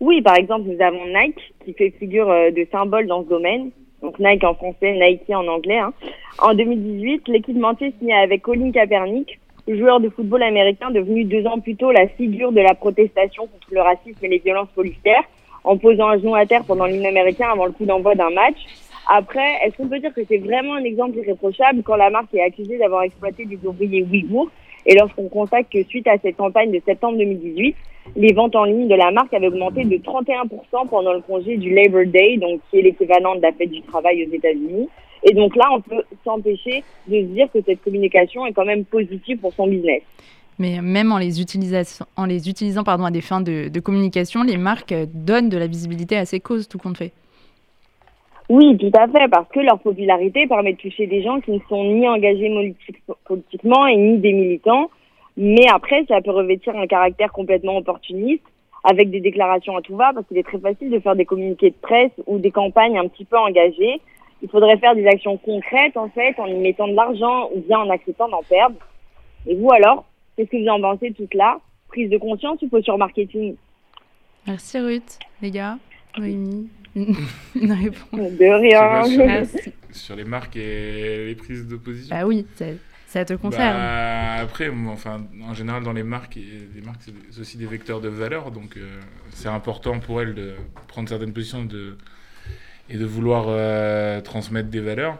[0.00, 3.70] Oui, par exemple, nous avons Nike qui fait figure euh, de symbole dans ce domaine.
[4.00, 5.78] Donc Nike en français, Nike en anglais.
[5.78, 5.92] Hein.
[6.38, 9.38] En 2018, l'équipementier signé avec Colin Kaepernick
[9.76, 13.68] joueur de football américain devenu deux ans plus tôt la figure de la protestation contre
[13.70, 15.24] le racisme et les violences policières,
[15.64, 18.56] en posant un genou à terre pendant l'hymne américain avant le coup d'envoi d'un match.
[19.08, 22.42] Après, est-ce qu'on peut dire que c'est vraiment un exemple irréprochable quand la marque est
[22.42, 24.50] accusée d'avoir exploité des ouvriers ouïghours
[24.84, 27.74] et lorsqu'on constate que suite à cette campagne de septembre 2018,
[28.16, 31.74] les ventes en ligne de la marque avaient augmenté de 31% pendant le congé du
[31.74, 34.88] Labor Day, donc qui est l'équivalent de la fête du travail aux États-Unis.
[35.24, 38.84] Et donc là, on peut s'empêcher de se dire que cette communication est quand même
[38.84, 40.02] positive pour son business.
[40.58, 44.42] Mais même en les, utilisant, en les utilisant pardon, à des fins de, de, communication,
[44.42, 47.12] les marques donnent de la visibilité à ces causes, tout compte fait.
[48.48, 51.58] Oui, tout à fait, parce que leur popularité permet de toucher des gens qui ne
[51.68, 52.74] sont ni engagés
[53.24, 54.90] politiquement et ni des militants.
[55.36, 58.42] Mais après, ça peut revêtir un caractère complètement opportuniste,
[58.84, 61.70] avec des déclarations à tout va, parce qu'il est très facile de faire des communiqués
[61.70, 64.00] de presse ou des campagnes un petit peu engagées
[64.42, 67.78] il faudrait faire des actions concrètes, en fait, en y mettant de l'argent ou bien
[67.78, 68.76] en acceptant d'en perdre.
[69.46, 70.04] Et vous, alors,
[70.36, 71.58] qu'est-ce que vous en pensez tout cela
[71.88, 73.56] Prise de conscience ou sur marketing?
[74.46, 75.78] Merci Ruth, les gars?
[76.18, 78.32] Oui, une réponse.
[78.32, 79.44] De rien.
[79.90, 82.14] sur les marques et les prises d'opposition.
[82.14, 82.66] Bah oui, ça,
[83.06, 83.76] ça te concerne.
[83.76, 88.08] Bah, après, enfin, en général, dans les marques, les marques c'est aussi des vecteurs de
[88.08, 89.00] valeur, donc euh,
[89.32, 90.54] c'est important pour elles de
[90.88, 91.96] prendre certaines positions de,
[92.90, 95.18] et de vouloir euh, transmettre des valeurs.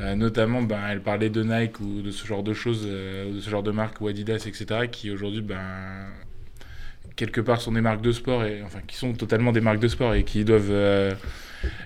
[0.00, 3.34] Euh, notamment, ben, elle parlait de Nike ou de ce genre de choses, euh, ou
[3.34, 6.06] de ce genre de marques ou Adidas, etc., qui aujourd'hui, ben,
[7.16, 9.88] quelque part, sont des marques de sport, et, enfin, qui sont totalement des marques de
[9.88, 11.12] sport et qui doivent euh,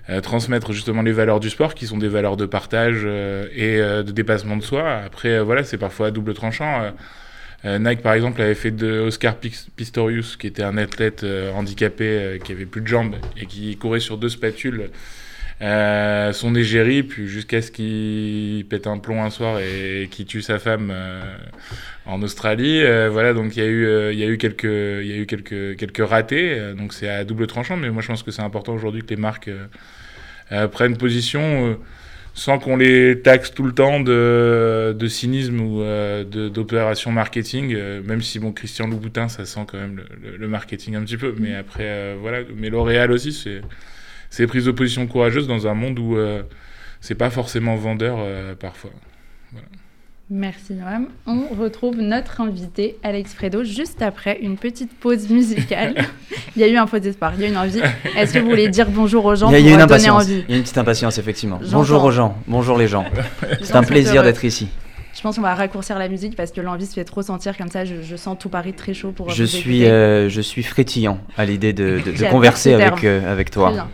[0.08, 3.78] euh, transmettre justement les valeurs du sport, qui sont des valeurs de partage euh, et
[3.78, 4.88] de dépassement de soi.
[4.90, 6.92] Après, voilà, c'est parfois à double tranchant.
[7.64, 12.66] Nike, par exemple, avait fait de Oscar Pistorius, qui était un athlète handicapé, qui avait
[12.66, 14.90] plus de jambes et qui courait sur deux spatules,
[15.62, 20.42] euh, son égérie, puis jusqu'à ce qu'il pète un plomb un soir et qu'il tue
[20.42, 21.22] sa femme euh,
[22.06, 22.80] en Australie.
[22.82, 25.12] Euh, voilà, donc il y a eu, euh, il y a eu quelques, il y
[25.12, 26.52] a eu quelques, quelques ratés.
[26.58, 29.10] euh, donc c'est à double tranchant, mais moi je pense que c'est important aujourd'hui que
[29.10, 29.50] les marques
[30.52, 31.70] euh, prennent position.
[31.70, 31.74] euh,
[32.34, 38.00] sans qu'on les taxe tout le temps de, de cynisme ou euh, d'opération marketing, euh,
[38.04, 41.16] même si bon Christian Louboutin ça sent quand même le, le- le marketing un petit
[41.16, 43.60] peu, mais après euh, voilà, mais L'Oréal aussi c'est
[44.30, 46.42] c'est prise de position courageuse dans un monde où euh,
[47.00, 48.90] c'est pas forcément vendeur euh, parfois.
[50.30, 51.06] Merci Noam.
[51.26, 55.94] On retrouve notre invité Alex Fredo juste après une petite pause musicale.
[56.56, 57.80] il y a eu un faux espoir, il y a une envie.
[58.14, 59.76] Est-ce que vous voulez dire bonjour aux gens Il y a, il y a pour
[59.76, 60.22] une euh, impatience.
[60.24, 61.58] envie Il y a une petite impatience, effectivement.
[61.72, 62.36] Bonjour aux gens.
[62.46, 63.06] Bonjour les gens.
[63.62, 64.68] C'est un plaisir d'être ici.
[65.16, 67.70] Je pense qu'on va raccourcir la musique parce que l'envie se fait trop sentir comme
[67.70, 67.86] ça.
[67.86, 71.18] Je, je sens tout Paris très chaud pour Je vous suis, euh, je suis frétillant
[71.38, 73.72] à l'idée de, de- de J'adore converser avec, euh, avec Très toi.
[73.72, 73.88] bien.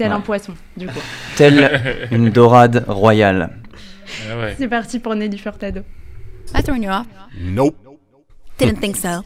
[0.00, 0.16] Tel Ouais.
[0.16, 0.98] un poisson, du coup.
[1.36, 3.50] Telle une dorade royale.
[4.30, 4.54] Ah ouais.
[4.58, 5.82] C'est parti pour Nelly Furtado.
[6.56, 7.06] I throwing you off?
[7.38, 7.76] Nope.
[8.58, 9.22] Didn't think so.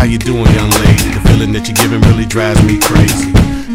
[0.00, 1.10] How you doing, young lady?
[1.12, 3.32] The feeling that you're giving really drives me crazy.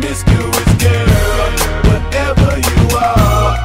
[0.00, 1.50] Promiscuous girl,
[1.90, 3.58] whatever you are,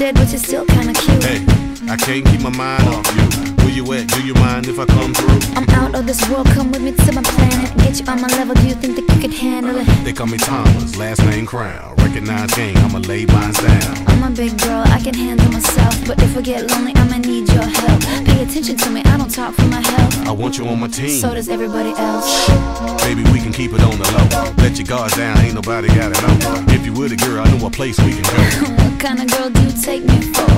[0.00, 1.22] dead, but you're still kinda cute.
[1.22, 1.44] Hey,
[1.92, 3.26] I can't keep my mind off you.
[3.62, 4.08] Where you at?
[4.08, 5.40] Do you mind if I come through?
[5.56, 5.66] I'm
[6.00, 7.76] of this world, come with me to my planet.
[7.78, 9.86] Get you on my level, do you think that you could handle it?
[10.04, 11.94] They call me Thomas, last name Crown.
[11.96, 14.08] Recognize gang, I'ma lay mine down.
[14.08, 15.94] I'm a big girl, I can handle myself.
[16.06, 18.00] But if I get lonely, I'ma need your help.
[18.24, 20.26] Pay attention to me, I don't talk for my health.
[20.26, 21.20] I want you on my team.
[21.20, 22.48] So does everybody else.
[23.04, 24.52] Baby, we can keep it on the low.
[24.56, 26.64] Let your guards down, ain't nobody gotta know.
[26.72, 28.74] If you were the girl, I know a place we can go.
[28.90, 30.48] What kind of girl do you take me for?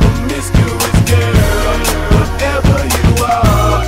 [0.00, 1.34] Promiscuous girl,
[2.16, 3.84] whatever you are,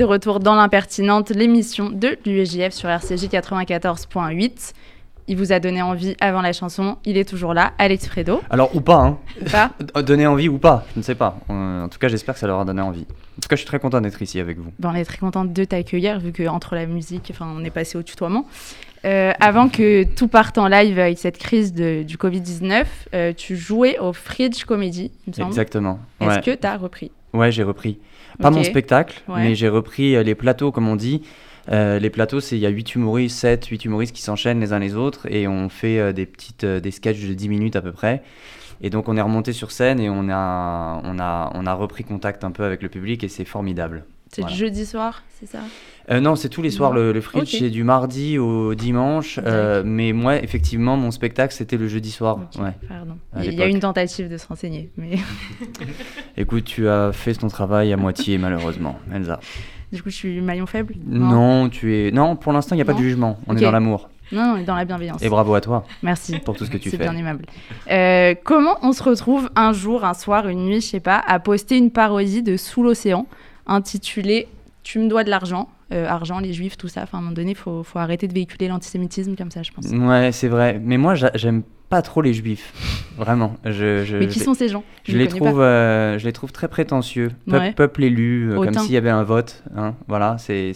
[0.00, 4.72] de retour dans l'impertinente, l'émission de l'UEJF sur RCJ 94.8.
[5.28, 8.40] Il vous a donné envie avant la chanson, il est toujours là, Alex Fredo.
[8.48, 9.18] Alors, ou pas, hein.
[9.52, 11.36] Pas Euh, Donner envie ou pas, je ne sais pas.
[11.50, 13.02] Euh, en tout cas, j'espère que ça leur a donné envie.
[13.02, 14.72] En tout cas, je suis très content d'être ici avec vous.
[14.78, 17.70] Bon, on est très contente de t'accueillir vu que entre la musique, enfin, on est
[17.70, 18.46] passé au tutoiement.
[19.04, 23.54] Euh, avant que tout parte en live avec cette crise de- du Covid-19, euh, tu
[23.54, 25.48] jouais au Fridge Comedy, il me semble.
[25.48, 25.98] Exactement.
[26.22, 27.12] Est-ce Ouais, que tu as repris?
[27.34, 27.98] Ouais j'ai repris.
[28.40, 29.42] Pas mon spectacle, Ouais.
[29.48, 31.22] mais j'ai repris euh, les plateaux, comme on dit.
[31.70, 34.72] Euh, les plateaux, c'est il y a 8 humoristes, 7, 8 humoristes qui s'enchaînent les
[34.72, 37.82] uns les autres et on fait euh, des petites des sketchs de 10 minutes à
[37.82, 38.22] peu près.
[38.80, 42.02] Et donc on est remonté sur scène et on a, on a, on a repris
[42.02, 44.04] contact un peu avec le public et c'est formidable.
[44.32, 44.54] C'est Voilà.
[44.54, 45.58] le jeudi soir, c'est ça?
[46.10, 49.40] Euh, non, c'est tous les soirs le, le Fridge, c'est du mardi au dimanche.
[49.44, 52.38] euh, mais moi, effectivement, mon spectacle c'était le jeudi soir.
[52.58, 52.70] Ouais.
[52.88, 53.16] Pardon.
[53.42, 55.18] Il y a une tentative de se renseigner, mais
[56.36, 59.40] Écoute, tu as fait ton travail à moitié malheureusement, Elsa.
[59.92, 60.94] du coup, je suis maillon faible?
[61.06, 62.10] Non, tu es.
[62.10, 63.38] Non, pour l'instant, il n'y a pas de jugement.
[63.46, 64.08] On est dans l'amour.
[64.32, 65.20] Non, non, on est dans la bienveillance.
[65.22, 66.38] Et bravo à toi Merci.
[66.38, 67.02] pour tout ce que tu C'est fais.
[67.02, 67.46] bien aimable.
[67.90, 71.40] Euh, comment on se retrouve un jour, un soir, une nuit, je sais pas, à
[71.40, 73.26] poster une parodie de Sous l'océan?
[73.70, 74.46] Intitulée
[74.82, 77.02] Tu me dois de l'argent, euh, argent, les juifs, tout ça.
[77.02, 79.70] Enfin, à un moment donné, il faut, faut arrêter de véhiculer l'antisémitisme comme ça, je
[79.72, 79.86] pense.
[79.86, 80.80] Ouais, c'est vrai.
[80.82, 82.72] Mais moi, j'a- j'aime pas trop les juifs.
[83.18, 83.56] Vraiment.
[83.64, 84.84] Je, je, Mais qui je- sont ces gens?
[85.04, 87.30] Je les, trouve, euh, je les trouve très prétentieux.
[87.46, 87.72] Peuple, Ouais.
[87.72, 89.62] peuple élu, euh, comme s'il y avait un vote.
[89.76, 89.94] hein.
[90.08, 90.72] Voilà, c'est.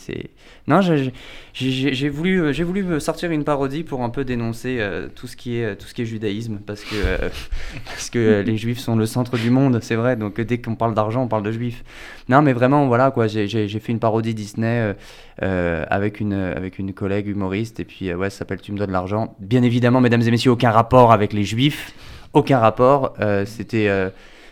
[0.66, 1.12] Non, j'ai-
[1.54, 5.36] j'ai voulu, euh, j'ai voulu sortir une parodie pour un peu dénoncer euh, tout, ce
[5.36, 6.58] qui est, tout ce qui est judaïsme.
[6.66, 7.28] Parce que, euh,
[7.86, 10.16] parce que euh, les juifs sont le centre du monde, c'est vrai.
[10.16, 11.84] Donc euh, dès qu'on parle d'argent, on parle de juifs.
[12.28, 13.28] Non, mais vraiment, voilà, quoi.
[13.28, 14.94] J'ai fait une parodie Disney euh,
[15.42, 17.78] euh, avec, une, avec une collègue humoriste.
[17.78, 19.36] Et puis, euh, ouais, ça s'appelle Tu me dois de l'argent.
[19.38, 21.92] Bien évidemment, mesdames et messieurs, aucun rapport avec les juifs.
[22.32, 23.14] Aucun rapport.
[23.20, 23.88] Euh, C'était.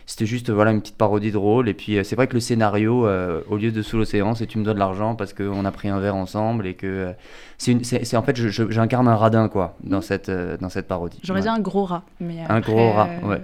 [0.06, 3.06] C'était juste voilà une petite parodie drôle et puis euh, c'est vrai que le scénario
[3.06, 5.70] euh, au lieu de sous l'océan c'est tu me dois de l'argent parce qu'on a
[5.72, 7.12] pris un verre ensemble et que euh,
[7.58, 11.42] c'est en fait j'incarne un radin quoi dans cette dans cette parodie J'aurais Ouais.
[11.44, 12.02] dit un gros rat.
[12.20, 13.40] Mais un gros rat ouais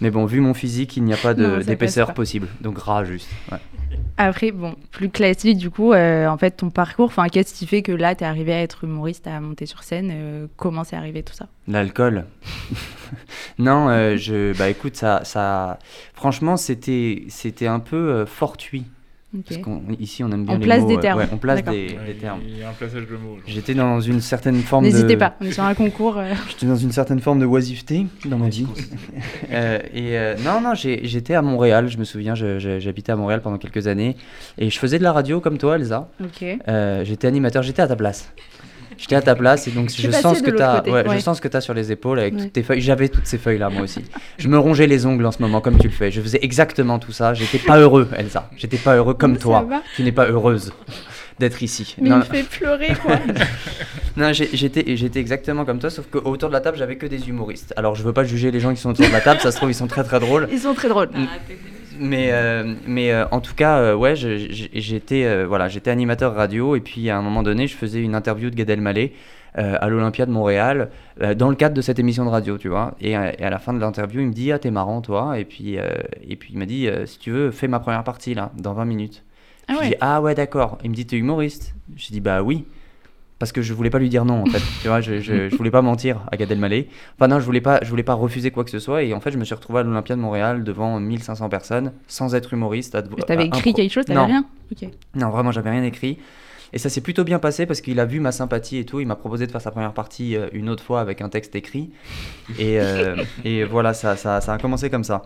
[0.00, 3.58] mais bon vu mon physique il n'y a pas d'épaisseur possible donc rat juste ouais.
[4.20, 7.82] Après, bon, plus classique, du coup, euh, en fait, ton parcours, enfin, qu'est-ce qui fait
[7.82, 11.22] que là, t'es arrivé à être humoriste, à monter sur scène euh, Comment c'est arrivé
[11.22, 11.46] tout ça?
[11.68, 12.26] L'alcool.
[13.60, 15.78] non, euh, je, bah écoute, ça, ça,
[16.14, 18.86] franchement, c'était, c'était un peu fortuit.
[19.46, 19.60] Parce
[19.98, 21.18] qu'ici, on aime bien On les place mots, des euh, termes.
[21.18, 22.40] ouais, on place des, termes.
[22.48, 23.36] Il y a un plaçage de mots.
[23.46, 24.90] J'étais dans une certaine forme de.
[24.90, 26.16] N'hésitez pas, on est sur un concours.
[26.16, 28.66] euh, J'étais dans une certaine forme de oisiveté dans ma vie.
[29.50, 33.56] Euh, et euh, non, non, j'étais à Montréal, je me souviens, j'habitais à Montréal pendant
[33.56, 34.16] quelques années.
[34.58, 36.08] Et je faisais de la radio comme toi, Elsa.
[36.22, 36.44] Ok.
[36.68, 38.30] Euh, j'étais animateur, j'étais à ta place.
[38.98, 41.14] J'étais à ta place et donc je sens ce que as côté, ouais, ouais.
[41.16, 42.42] je sens ce que tu sur les épaules avec Ouais.
[42.42, 42.80] toutes tes feuilles.
[42.80, 44.04] J'avais toutes ces feuilles là moi aussi.
[44.38, 46.10] je me rongeais les ongles en ce moment comme tu le fais.
[46.10, 47.32] Je faisais exactement tout ça.
[47.32, 48.50] J'étais pas heureux Elsa.
[48.56, 49.64] J'étais pas heureux comme toi.
[49.68, 50.72] va Tu n'es pas heureuse
[51.38, 51.94] d'être ici.
[52.00, 53.14] Mais Non, il me fait pleurer, quoi.
[54.16, 57.72] non, j'étais j'étais exactement comme toi sauf qu'autour de la table, j'avais que des humoristes.
[57.76, 59.56] Alors je veux pas juger les gens qui sont autour de la table, ça se
[59.56, 60.48] trouve ils sont très très drôles.
[60.50, 61.10] Ils sont très drôles.
[61.98, 66.80] Mais, euh, mais euh, en tout cas, euh, ouais, j'étais voilà, j'étais animateur radio et
[66.80, 69.12] puis à un moment donné, je faisais une interview de Gad Elmaleh
[69.54, 70.90] à l'Olympia de Montréal
[71.36, 72.94] dans le cadre de cette émission de radio, tu vois.
[73.00, 75.44] Et, et à la fin de l'interview, il me dit ah t'es marrant toi et
[75.44, 78.74] puis et puis il m'a dit si tu veux fais ma première partie là dans
[78.74, 79.24] 20 minutes.
[79.66, 79.88] Ah je ouais.
[79.88, 80.78] dis ah ouais d'accord.
[80.84, 81.74] Il me dit t'es humoriste.
[81.96, 82.66] Je dis bah oui.
[83.38, 85.56] Parce que je voulais pas lui dire non en fait, tu vois, je, je, je
[85.56, 86.88] voulais pas mentir à Gad Elmaleh.
[87.16, 89.20] Enfin non, je voulais pas, je voulais pas refuser quoi que ce soit et en
[89.20, 92.94] fait je me suis retrouvé à l'Olympia de Montréal devant 1500 personnes sans être humoriste.
[92.96, 94.44] à- T'avais écrit quelque chose, t'avais rien.
[95.14, 96.18] Non, vraiment, j'avais rien écrit.
[96.74, 99.00] Et ça s'est plutôt bien passé parce qu'il a vu ma sympathie et tout.
[99.00, 101.54] Il m'a proposé de faire sa première partie euh, une autre fois avec un texte
[101.56, 101.88] écrit.
[102.58, 105.22] Et, euh, et voilà, ça, ça, ça a commencé comme ça.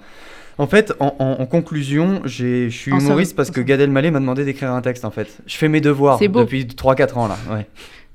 [0.58, 3.60] En fait, en, en- en conclusion, j'ai- je suis humoriste parce que.
[3.60, 5.38] Gad Elmaleh m'a demandé d'écrire un texte en fait.
[5.46, 7.36] Je fais mes devoirs depuis 3-4 ans là.
[7.50, 7.66] Ouais.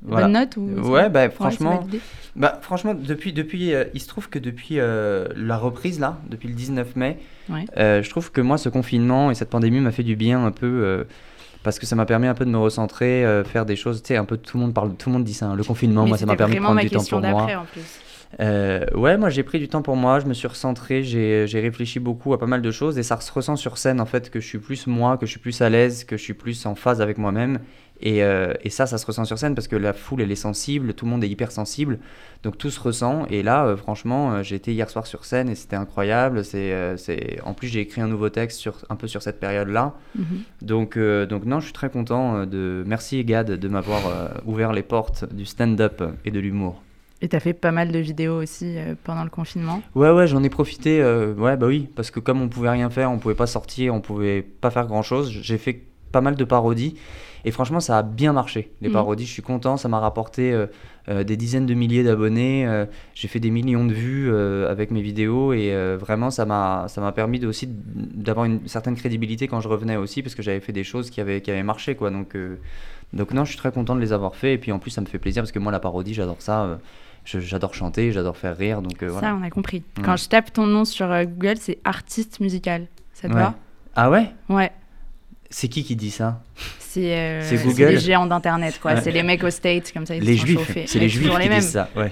[0.04, 0.28] Voilà.
[0.28, 1.88] Bonne note ou Ouais, bah franchement,
[2.36, 6.48] bah, franchement, depuis, depuis, euh, il se trouve que depuis euh, la reprise là, depuis
[6.48, 7.18] le 19 mai,
[7.50, 7.66] Ouais.
[7.78, 10.52] euh, je trouve que moi, ce confinement et cette pandémie m'a fait du bien un
[10.52, 11.06] peu.
[11.64, 14.10] parce que ça m'a permis un peu de me recentrer, euh, faire des choses, tu
[14.10, 16.04] sais, un peu tout le monde parle, tout le monde dit ça, hein, le confinement,
[16.04, 17.44] Mais moi ça m'a permis de prendre ma du temps pour moi.
[17.44, 17.82] en plus.
[18.40, 22.00] Euh, ouais, moi j'ai pris du temps pour moi, je me suis recentré, j'ai réfléchi
[22.00, 24.40] beaucoup à pas mal de choses et ça se ressent sur scène en fait que
[24.40, 26.76] je suis plus moi, que je suis plus à l'aise, que je suis plus en
[26.76, 27.60] phase avec moi-même.
[28.00, 30.36] Et, euh, et ça, ça se ressent sur scène parce que la foule elle est
[30.36, 32.00] sensible, tout le monde est hyper sensible,
[32.44, 33.26] donc tout se ressent.
[33.30, 36.44] Et là, euh, franchement, euh, j'ai été hier soir sur scène et c'était incroyable.
[36.46, 37.40] C'est.
[37.44, 39.96] En plus, j'ai écrit un nouveau texte sur, un peu sur cette période-là.
[40.16, 40.26] Mhm.
[40.62, 42.84] Donc, donc non, je suis très content de.
[42.86, 46.84] Merci Gad de m'avoir ouvert les portes du stand-up et de l'humour.
[47.22, 49.82] Et t'as fait pas mal de vidéos aussi euh, pendant le confinement.
[49.96, 51.02] Ouais, ouais, j'en ai profité.
[51.02, 53.96] euh, ouais, bah oui, parce que comme on pouvait rien faire, on pouvait pas sortir,
[53.96, 56.96] on pouvait pas faire grand chose, j'ai fait pas mal de parodies.
[57.44, 58.94] Et franchement, ça a bien marché, les Mhm.
[58.94, 59.26] parodies.
[59.26, 62.68] Je suis content, ça m'a rapporté euh, des dizaines de milliers d'abonnés.
[63.16, 64.36] j'ai fait des millions de vues
[64.68, 69.62] avec mes vidéos et vraiment, ça m'a permis de, aussi d'avoir une certaine crédibilité quand
[69.62, 72.10] je revenais aussi, parce que j'avais fait des choses qui avaient, qui avaient marché, quoi.
[72.12, 72.36] Donc,
[73.14, 74.54] donc non, je suis très content de les avoir fait.
[74.56, 76.80] Et puis en plus, ça me fait plaisir parce que moi, la parodie, j'adore ça.
[77.28, 78.82] J'adore chanter, j'adore faire rire.
[78.82, 79.28] Donc euh, voilà.
[79.30, 79.84] Ça, on a compris.
[79.98, 80.02] Mm.
[80.04, 82.88] Quand je tape ton nom sur euh, Google, c'est artiste musical.
[83.14, 83.40] Ça te Ouais.
[83.40, 83.56] va?
[83.96, 84.32] Ah ouais?
[84.50, 84.72] Ouais.
[85.50, 86.42] C'est qui qui dit ça?
[87.02, 87.86] C'est euh, C'est Google.
[87.92, 88.94] les géants d'internet quoi.
[88.94, 89.02] Ouais.
[89.02, 90.16] C'est les mecs aux States comme ça.
[90.16, 90.84] Ils Les se sont juifs, chauffés.
[90.88, 91.60] c'est les juifs qui les mêmes.
[91.60, 92.12] disent ça, ouais.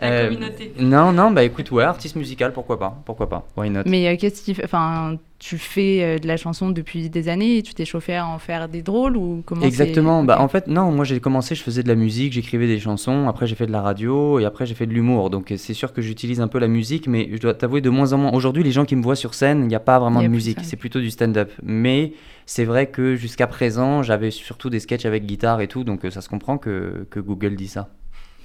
[0.00, 0.72] La Euh, communauté.
[0.78, 3.80] Non, non, bah écoute, ouais, artiste musical, pourquoi pas, pourquoi pas, why not?
[3.86, 7.62] Mais euh, qu'est-ce qui fait Enfin, tu fais euh, de la chanson depuis des années.
[7.62, 10.22] Tu t'es chauffé à en faire des drôles ou comment Exactement.
[10.22, 13.26] Bah, en fait, non, moi j'ai commencé, je faisais de la musique, j'écrivais des chansons,
[13.26, 15.30] après j'ai fait de la radio et après j'ai fait de l'humour.
[15.30, 18.12] Donc c'est sûr que j'utilise un peu la musique, mais je dois t'avouer de moins
[18.12, 18.32] en moins.
[18.34, 20.28] Aujourd'hui, les gens qui me voient sur scène, il n'y a pas vraiment a de
[20.28, 21.50] musique, c'est plutôt du stand-up.
[21.62, 22.12] Mais
[22.44, 26.10] c'est vrai que jusqu'à présent, j'avais surtout des sketchs avec guitare et tout, donc euh,
[26.10, 27.88] ça se comprend que, que Google dit ça.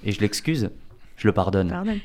[0.03, 0.69] Et je l'excuse,
[1.17, 1.69] je le pardonne.
[1.69, 1.97] Pardon.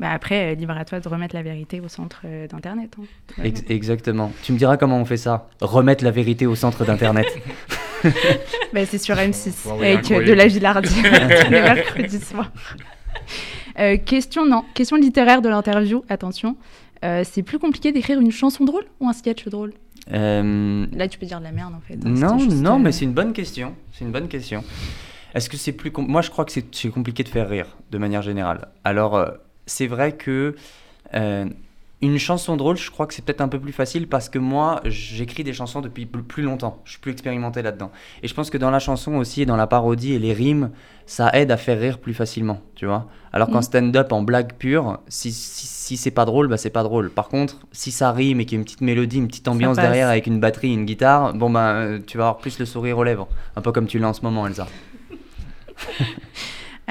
[0.00, 2.96] Bah après, euh, libre à toi de remettre la vérité au centre euh, d'internet.
[2.98, 3.42] hein.
[3.44, 4.32] Ex- exactement.
[4.42, 7.26] Tu me diras comment on fait ça Remettre la vérité au centre d'Internet.
[8.72, 12.50] Bah, c'est sur M6 Wow, avec euh, de la Gilardi tous les mercredis soirs.
[13.78, 16.02] Euh, question non, question littéraire de l'interview.
[16.08, 16.56] Attention,
[17.04, 19.72] Euh, c'est plus compliqué d'écrire une chanson drôle ou un sketch drôle?
[20.12, 21.94] Euh, Là, tu peux dire de la merde en fait.
[21.94, 23.74] hein, Non, non, euh, mais c'est une bonne question.
[23.92, 24.64] C'est une bonne question.
[25.34, 25.90] Est-ce que c'est plus...
[25.92, 28.68] com- Moi, je crois que c'est compliqué de faire rire, de manière générale.
[28.84, 29.28] Alors, euh,
[29.66, 30.54] c'est vrai que
[32.02, 34.80] une chanson drôle, je crois que c'est peut-être un peu plus facile parce que moi,
[34.86, 36.80] j'écris des chansons depuis pl- plus longtemps.
[36.86, 37.90] Je suis plus expérimenté là-dedans.
[38.22, 40.70] Et je pense que dans la chanson aussi, et dans la parodie et les rimes,
[41.04, 43.06] ça aide à faire rire plus facilement, tu vois.
[43.34, 43.62] Alors qu'en Mhm.
[43.62, 47.10] stand-up, en blague pure, si, si, si c'est pas drôle, bah c'est pas drôle.
[47.10, 49.76] Par contre, si ça rime et qu'il y a une petite mélodie, une petite ambiance
[49.76, 52.96] derrière avec une batterie, une guitare, bon bah euh, tu vas avoir plus le sourire
[52.98, 53.26] aux lèvres.
[53.56, 54.68] Un peu comme tu l'as en ce moment, Elsa.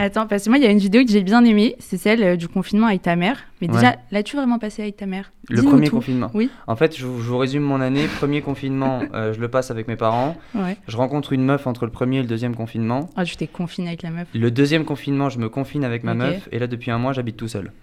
[0.02, 2.24] Attends, parce que moi, il y a une vidéo que j'ai bien aimée, c'est celle
[2.24, 3.36] euh, du confinement avec ta mère.
[3.62, 3.74] Mais Ouais.
[3.76, 5.95] déjà, l'as-tu vraiment passé avec ta mère Le premier tout.
[5.97, 6.32] confinement.
[6.34, 6.50] Oui.
[6.68, 8.06] En fait, je, vous- je vous résume mon année.
[8.18, 10.38] Premier confinement, euh, je le passe avec mes parents.
[10.56, 10.78] Ouais.
[10.88, 13.10] Je rencontre une meuf entre le premier et le deuxième confinement.
[13.18, 14.28] Ah, tu t'es confiné avec la meuf.
[14.34, 16.47] Le deuxième confinement, je me confine avec ma meuf.
[16.54, 17.74] Et là, depuis un mois, j'habite tout seul.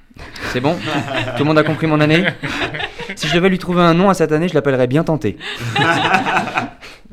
[0.53, 0.75] C'est bon
[1.37, 2.25] Tout le monde a compris mon année
[3.15, 5.37] Si je devais lui trouver un nom à cette année, je l'appellerais bien tenté.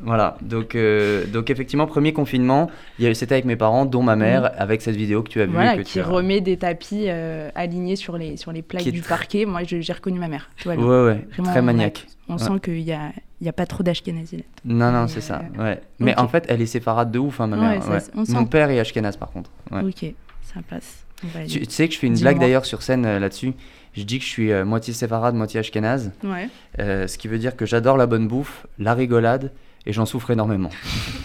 [0.04, 4.52] voilà, donc, euh, donc effectivement, premier confinement, y c'était avec mes parents, dont ma mère,
[4.58, 5.52] avec cette vidéo que tu as vue.
[5.52, 6.04] Voilà, qui tu as...
[6.04, 9.46] remet des tapis euh, alignés sur les, sur les plaques du parquet.
[9.46, 10.50] Moi, j'ai reconnu ma mère.
[10.60, 12.06] Tout va Ouais, ouais, Vraiment, très on a- maniaque.
[12.28, 12.38] On Ouais.
[12.38, 14.42] sent qu'il n'y a, y a pas trop d'ashkénazi là.
[14.64, 15.80] Non, non, c'est ça, euh, ouais.
[15.98, 17.88] Mais en fait, elle est séfarade de ouf, hein, ma mère.
[17.90, 17.98] ouais.
[18.14, 19.50] on Mon père est ashkénaze, par contre.
[19.72, 20.06] Ok,
[20.42, 21.04] ça passe.
[21.48, 23.52] Tu, tu sais que je fais une blague d'ailleurs sur scène là-dessus.
[23.94, 26.12] Je dis que je suis moitié séfarade, moitié ashkénaze.
[26.22, 26.48] Ouais.
[26.78, 29.52] Ce qui veut dire que j'adore la bonne bouffe, la rigolade,
[29.86, 30.70] et j'en souffre énormément.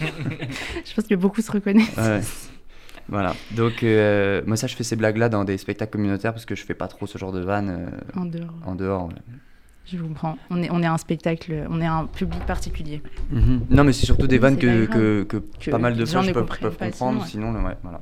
[0.84, 1.96] Je pense que beaucoup se reconnaissent.
[1.96, 2.20] Ouais.
[3.08, 3.34] Voilà.
[3.56, 6.64] Donc, euh, moi, ça, je fais ces blagues-là dans des spectacles communautaires parce que je
[6.64, 8.54] fais pas trop ce genre de vannes euh, En dehors.
[8.64, 9.06] en dehors.
[9.08, 9.14] ouais.
[9.86, 10.38] Je vous comprends.
[10.50, 13.02] On est, on est un spectacle, on est un public particulier.
[13.30, 13.62] Mhm.
[13.70, 16.22] Non, mais c'est surtout des vannes que, pas que, que Que pas mal de gens
[16.32, 17.26] peuvent, peuvent pas comprendre.
[17.26, 18.00] sinon, Sinon, ouais, voilà.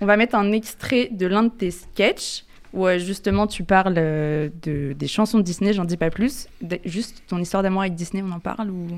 [0.00, 3.94] On va mettre un extrait de l'un de tes sketchs où euh, justement tu parles
[3.94, 6.48] de, des chansons de Disney, j'en dis pas plus.
[6.60, 8.88] De- juste ton histoire d'amour avec Disney, on en parle ou?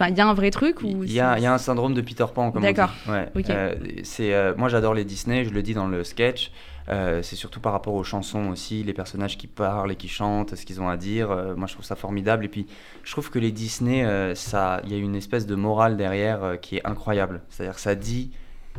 [0.00, 2.00] Enfin, il y a un vrai truc ou Il y a, y un syndrome de
[2.00, 2.62] Peter Pan, comme.
[2.62, 2.90] D'accord.
[3.06, 3.28] Ouais.
[3.36, 3.50] Ok.
[3.50, 6.52] Euh, c'est, euh, moi, j'adore les Disney, je le dis dans le sketch.
[6.88, 10.54] Euh, c'est surtout par rapport aux chansons aussi, les personnages qui parlent et qui chantent,
[10.54, 11.28] ce qu'ils ont à dire.
[11.54, 12.46] Moi, je trouve ça formidable.
[12.46, 12.66] Et puis,
[13.04, 16.86] je trouve que les Disney, il y a une espèce de morale derrière qui est
[16.86, 17.42] incroyable.
[17.50, 18.30] C'est-à-dire que ça dit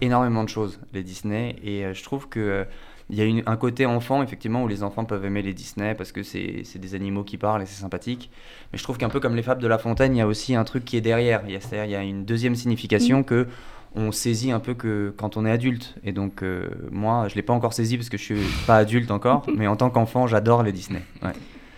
[0.02, 1.56] énormément de choses, les Disney.
[1.64, 2.66] Et je trouve que
[3.12, 5.94] il y a une- un côté enfant, effectivement, où les enfants peuvent aimer les Disney
[5.96, 8.32] parce que c'est des animaux qui parlent et c'est sympathique.
[8.72, 10.56] Mais je trouve qu'un peu comme les fables de La Fontaine, il y a aussi
[10.56, 11.42] un truc qui est derrière.
[11.60, 13.48] C'est-à-dire, il y a une deuxième signification que
[13.94, 15.96] on saisit un peu que quand on est adulte.
[16.06, 19.12] Et donc, euh, moi, je l'ai pas encore saisi parce que je suis pas adulte
[19.12, 21.02] encore, mais en tant qu'enfant, j'adore les Disney.
[21.22, 21.34] Ouais.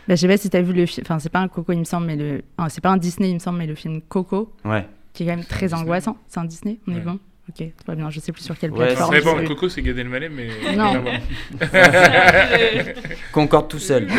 [0.07, 1.03] Bah, je sais pas si t'as vu le film.
[1.07, 2.43] Enfin, c'est pas un Coco, il me semble, mais le.
[2.69, 4.85] c'est pas un Disney, il me semble, mais le film Coco, Ouais.
[5.13, 6.17] qui est quand même très angoissant.
[6.27, 7.17] C'est un Disney On est bon
[7.59, 8.09] Ok, tout va bien.
[8.09, 9.13] Je sais plus sur quelle Ouais, plateforme.
[9.15, 10.47] C'est bon, c'est- Coco, c'est Gad Elmaleh, mais.
[10.75, 11.03] Non.
[13.31, 14.07] Concorde tout seul.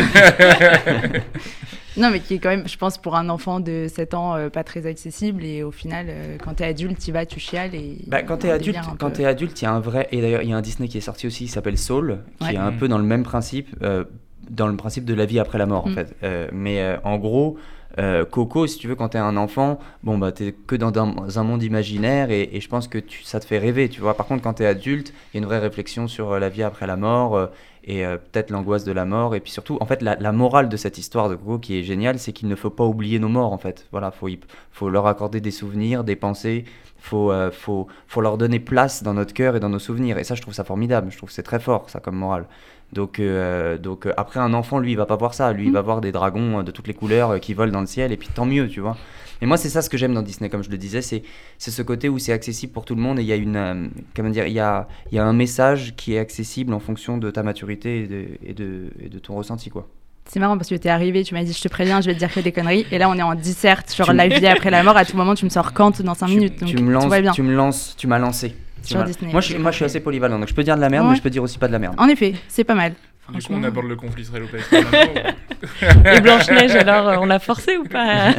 [1.96, 4.48] Non, mais qui est quand même, je pense, pour un enfant de 7 ans, euh,
[4.50, 5.44] pas très accessible.
[5.44, 7.72] Et au final, euh, quand t'es adulte, tu vas, tu chiales.
[7.76, 10.42] Et Bah, quand t'es adulte, quand peu- adulte, il y a un vrai et d'ailleurs
[10.42, 12.54] il y a un Disney qui est sorti aussi, qui s'appelle Soul, qui Ouais.
[12.54, 14.02] est un peu dans le même principe, euh,
[14.50, 15.94] dans le principe de la vie après la mort en Mm.
[15.94, 16.16] fait.
[16.24, 17.58] Euh, mais euh, en gros,
[17.98, 20.32] euh, Coco, si tu veux, quand t'es un enfant, bon bah
[20.66, 24.14] que dans un, monde imaginaire et, je pense que ça te fait rêver, tu vois.
[24.14, 26.62] Par contre, quand t'es adulte, il y a une vraie réflexion sur euh, la vie
[26.62, 27.36] après la mort.
[27.36, 27.46] euh,
[27.86, 30.96] et peut-être l'angoisse de la mort et puis surtout en fait la, morale de cette
[30.96, 33.58] histoire de Coco qui est géniale c'est qu'il ne faut pas oublier nos morts en
[33.58, 36.64] fait voilà faut leur accorder des souvenirs des pensées
[36.96, 40.16] faut, faut, faut leur donner place dans notre cœur et dans nos souvenirs.
[40.16, 41.10] Et ça, je trouve ça formidable.
[41.10, 42.46] Je trouve que c'est très fort, ça, comme morale.
[42.94, 45.52] Donc, euh, donc euh, après, un enfant, lui, il va pas voir ça.
[45.52, 47.86] Lui, il va voir des dragons euh, de toutes les couleurs qui volent dans le
[47.86, 48.96] ciel, et puis tant mieux, tu vois.
[49.42, 51.22] Et moi, c'est ça ce que j'aime dans Disney, comme je le disais, c'est
[51.58, 53.86] ce côté où c'est accessible pour tout le monde et il y a une, euh,
[54.14, 57.30] comment dire, il y a, y a un message qui est accessible en fonction de
[57.30, 59.86] ta maturité et de, et de, et de ton ressenti, quoi.
[60.26, 62.18] C'est marrant parce que t'es arrivé, tu m'as dit je te préviens, je vais te
[62.20, 62.86] dire que des conneries.
[62.90, 64.96] Et là, on est en disserte sur Tu- la vie après la mort.
[64.96, 66.60] À tout moment, tu me sors Kant dans 5 Tu- minutes.
[66.60, 67.32] Donc tu me lances, bien.
[67.32, 68.54] tu me lances, tu m'as lancé.
[68.84, 69.32] Sur Disney.
[69.32, 71.04] Moi, je, suis- moi, je suis assez polyvalent, donc je peux dire de la merde,
[71.06, 71.10] Ouais.
[71.12, 71.94] mais je peux dire aussi pas de la merde.
[71.98, 72.92] En effet, c'est pas mal.
[73.32, 74.84] Du coup, on aborde le conflit israélo-palestinien.
[76.14, 78.32] Et Blanche-Neige, alors, euh, on l'a forcé ou pas?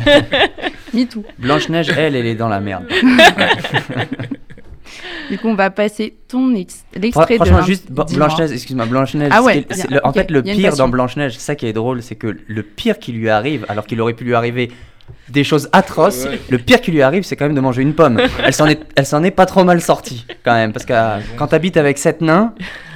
[0.93, 1.23] Me too.
[1.39, 2.85] Blanche-Neige, elle, elle est dans la merde.
[5.29, 7.35] Du coup, on va passer ton l'extrait de.
[7.35, 7.91] Franchement, juste.
[7.91, 9.31] Blanche-Neige, excuse-moi, Blanche-Neige.
[9.33, 9.65] Ah ouais,
[10.03, 13.11] en fait, le pire dans Blanche-Neige, ça qui est drôle, c'est que le pire qui
[13.11, 14.71] lui arrive, alors qu'il aurait pu lui arriver
[15.29, 16.39] des choses atroces, Ouais.
[16.49, 18.19] le pire qui lui arrive, c'est quand même de manger une pomme.
[18.43, 21.19] Elle s'en est, elle s'en est pas trop mal sortie, quand même, parce que euh,
[21.37, 22.53] quand t'habites avec sept nains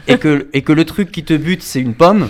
[0.07, 2.30] et que, et que le truc qui te bute, c'est une pomme,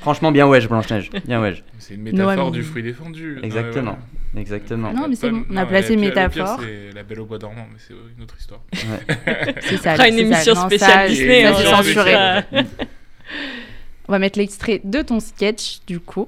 [0.00, 1.62] franchement, bien wesh, Blanche-Neige, bien wesh.
[1.78, 3.38] C'est une métaphore du fruit défendu.
[3.42, 3.98] Exactement.
[4.36, 4.92] Exactement.
[4.92, 6.60] Non, mais c'est bon, on a Non, placé pire, métaphore.
[6.60, 8.60] C'est la belle au bois dormant, mais c'est une autre histoire.
[9.60, 9.94] C'est ça.
[9.96, 10.20] fera une ça.
[10.20, 12.12] émission Non, spéciale ça, Disney, ça, hein, c'est genre, censuré.
[12.12, 12.44] ça.
[14.08, 16.26] On va mettre l'extrait de ton sketch, du coup.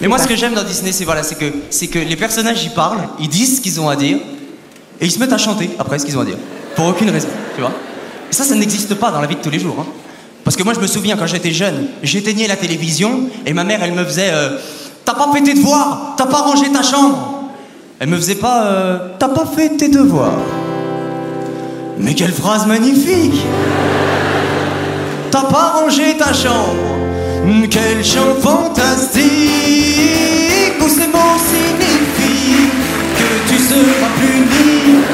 [0.00, 2.62] Mais moi, ce que j'aime dans Disney, c'est voilà, c'est que, c'est que les personnages,
[2.64, 4.16] ils parlent, ils disent ce qu'ils ont à dire,
[5.00, 6.38] et ils se mettent à chanter après ce qu'ils ont à dire.
[6.74, 7.72] Pour aucune raison, tu vois.
[8.30, 9.76] Et ça, ça n'existe pas dans la vie de tous les jours.
[9.80, 9.86] hein.
[10.44, 13.80] Parce que moi, je me souviens, quand j'étais jeune, j'éteignais la télévision, et ma mère,
[13.82, 14.56] elle me faisait euh,
[15.04, 17.44] T'as pas fait tes devoirs T'as pas rangé ta chambre
[17.98, 20.38] Elle me faisait pas euh, T'as pas fait tes devoirs
[21.98, 23.40] Mais quelle phrase magnifique
[25.30, 26.74] T'as pas rangé ta chambre
[27.70, 29.22] Quel chant fantastique
[30.80, 32.70] Où ces mots signifient
[33.16, 35.04] Que tu seras puni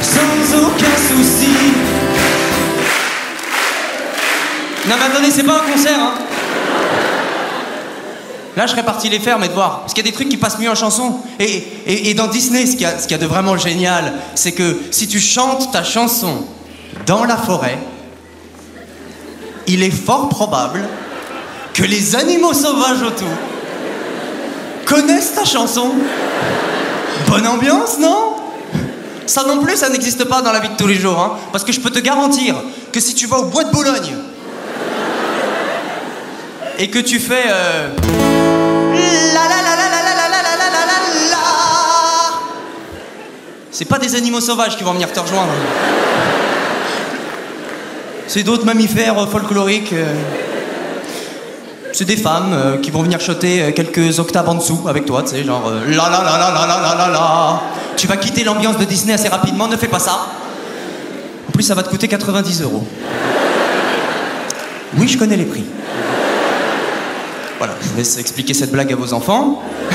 [0.00, 1.56] Sans aucun souci
[4.88, 6.14] Non mais attendez, c'est pas un concert hein
[8.54, 9.80] Là, je serais parti les faire, mes devoirs.
[9.80, 11.20] Parce qu'il y a des trucs qui passent mieux en chanson.
[11.40, 14.52] Et, et, dans Disney, ce qu'il y, ce qu'il y a de vraiment génial, c'est
[14.52, 16.44] que si tu chantes ta chanson
[17.06, 17.78] dans la forêt,
[19.66, 20.82] il est fort probable
[21.74, 23.28] que les animaux sauvages autour
[24.86, 25.92] connaissent ta chanson.
[27.26, 28.34] Bonne ambiance, non
[29.26, 31.18] Ça non plus, ça n'existe pas dans la vie de tous les jours.
[31.18, 31.32] hein.
[31.52, 32.54] parce que je peux te garantir
[32.92, 34.14] que si tu vas au bois de Boulogne
[36.78, 37.44] et que tu fais...
[37.48, 37.88] euh,
[43.70, 45.52] C'est pas des animaux sauvages qui vont venir te rejoindre.
[48.32, 49.92] C'est d'autres mammifères euh, folkloriques.
[49.92, 50.14] euh.
[51.92, 55.32] C'est des femmes euh, qui vont venir euh, quelques octaves en dessous avec toi, tu
[55.32, 57.62] sais, genre la la la la la la la la la.
[57.94, 60.28] Tu vas quitter l'ambiance de Disney assez rapidement, ne fais pas ça.
[61.46, 62.86] En plus, ça va te coûter 90 euros.
[64.96, 65.64] Oui, je connais les prix.
[67.58, 69.60] Voilà, je vous laisse expliquer cette blague à vos enfants.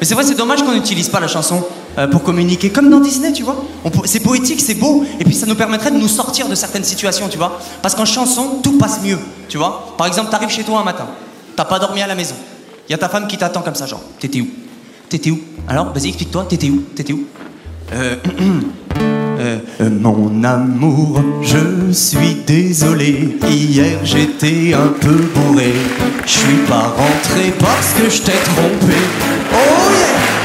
[0.00, 1.66] Mais c'est vrai, c'est dommage qu'on n'utilise pas la chanson
[1.98, 3.64] euh, pour communiquer, comme dans Disney, tu vois.
[4.04, 7.28] C'est poétique, c'est beau, et puis ça nous permettrait de nous sortir de certaines situations,
[7.28, 7.58] tu vois.
[7.82, 9.18] Parce qu'en chanson, tout passe mieux,
[9.48, 9.94] tu vois.
[9.98, 11.06] Par exemple, t'arrives chez toi un matin,
[11.56, 12.34] t'as pas dormi à la maison.
[12.88, 14.48] Y a ta femme qui t'attend comme ça, genre, t'étais où?
[15.08, 15.40] T'étais où?
[15.68, 16.82] Alors, vas-y, explique-toi, t'étais où?
[16.94, 17.24] T'étais où?
[17.92, 18.16] Euh,
[19.40, 23.36] euh, euh, mon amour, je suis désolé.
[23.48, 25.72] Hier j'étais un peu bourré.
[26.24, 29.39] Je suis pas rentré parce que je t'ai trompé.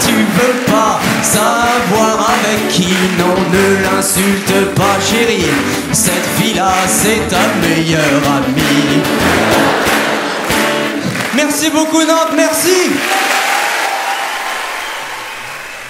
[0.06, 5.50] Tu veux pas savoir avec qui Non, ne l'insulte pas, chérie.
[5.92, 9.02] Cette fille-là, c'est ta meilleure amie.
[11.36, 12.92] Merci beaucoup, Nantes, merci.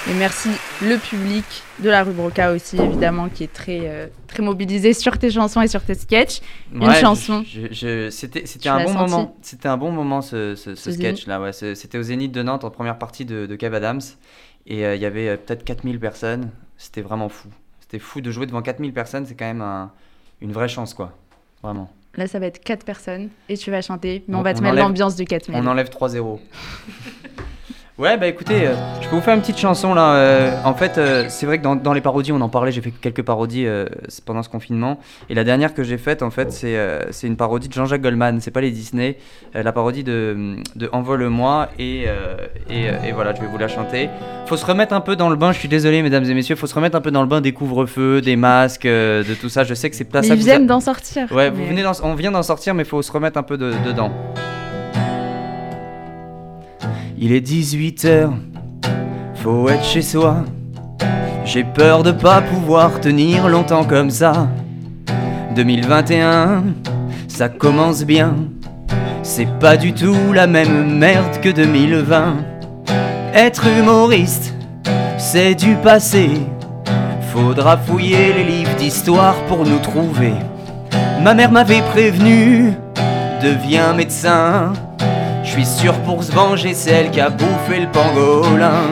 [0.07, 0.49] Et merci
[0.83, 1.43] le public
[1.79, 5.61] de la rue Broca aussi, évidemment, qui est très, euh, très mobilisé sur tes chansons
[5.61, 6.41] et sur tes sketchs.
[6.73, 7.43] Une chanson.
[7.47, 9.35] je- je- je- c'était un bon moment.
[9.41, 11.41] C'était un bon moment ce, ce- ce Au sketch là.
[11.41, 14.01] Ouais, Ce- c'était au Zénith de Nantes en première partie de, de Adams
[14.67, 16.51] et euh, il y avait euh, peut-être 4000 personnes.
[16.77, 17.47] C'était vraiment fou.
[17.79, 19.25] C'était fou de jouer devant 4000 personnes.
[19.25, 19.91] C'est quand même un-
[20.39, 21.13] une vraie chance quoi.
[21.63, 21.89] Vraiment.
[22.15, 24.59] Là, ça va être quatre personnes et tu vas chanter, mais on, On- va te
[24.59, 25.59] on mettre enlève- l'ambiance de 4000.
[25.61, 26.39] On enlève 3-0.
[27.97, 30.15] Ouais, bah écoutez, euh, je peux vous faire une petite chanson là.
[30.15, 32.81] euh, en fait, euh, c'est vrai que dans, dans les parodies, on en parlait, j'ai
[32.81, 33.85] fait quelques parodies euh,
[34.25, 34.99] pendant ce confinement.
[35.29, 38.01] Et la dernière que j'ai faite, en fait, c'est euh, c'est une parodie de Jean-Jacques
[38.01, 39.15] Goldman, c'est pas les Disney.
[39.55, 41.69] euh, la parodie de, de Envole-moi.
[41.79, 42.35] Et, euh,
[42.69, 44.09] et, et voilà, je vais vous la chanter.
[44.47, 46.67] Faut se remettre un peu dans le bain, je suis désolé, mesdames et messieurs, faut
[46.67, 49.63] se remettre un peu dans le bain des couvre-feux, des masques, euh, de tout ça.
[49.63, 51.31] Je sais que c'est pas Mais ça ils a- viennent d'en sortir.
[51.31, 54.11] Ouais, vous venez on vient d'en sortir, mais faut se remettre un peu de- dedans.
[57.17, 58.29] Il est 18h,
[59.35, 60.43] faut être chez soi.
[61.45, 64.49] J'ai peur de pas pouvoir tenir longtemps comme ça.
[65.55, 66.63] 2021,
[67.29, 68.35] ça commence bien.
[69.23, 72.35] C'est pas du tout la même merde que 2020.
[73.33, 74.53] Être humoriste,
[75.17, 76.29] c'est du passé.
[77.31, 80.33] Faudra fouiller les livres d'histoire pour nous trouver.
[81.23, 82.73] Ma mère m'avait prévenu
[83.41, 84.73] devient médecin.
[85.57, 88.91] Je suis sûr pour se venger, c'est elle qui a bouffé le pangolin.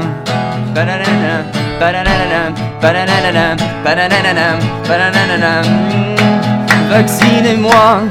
[6.89, 8.03] Vaccinez-moi,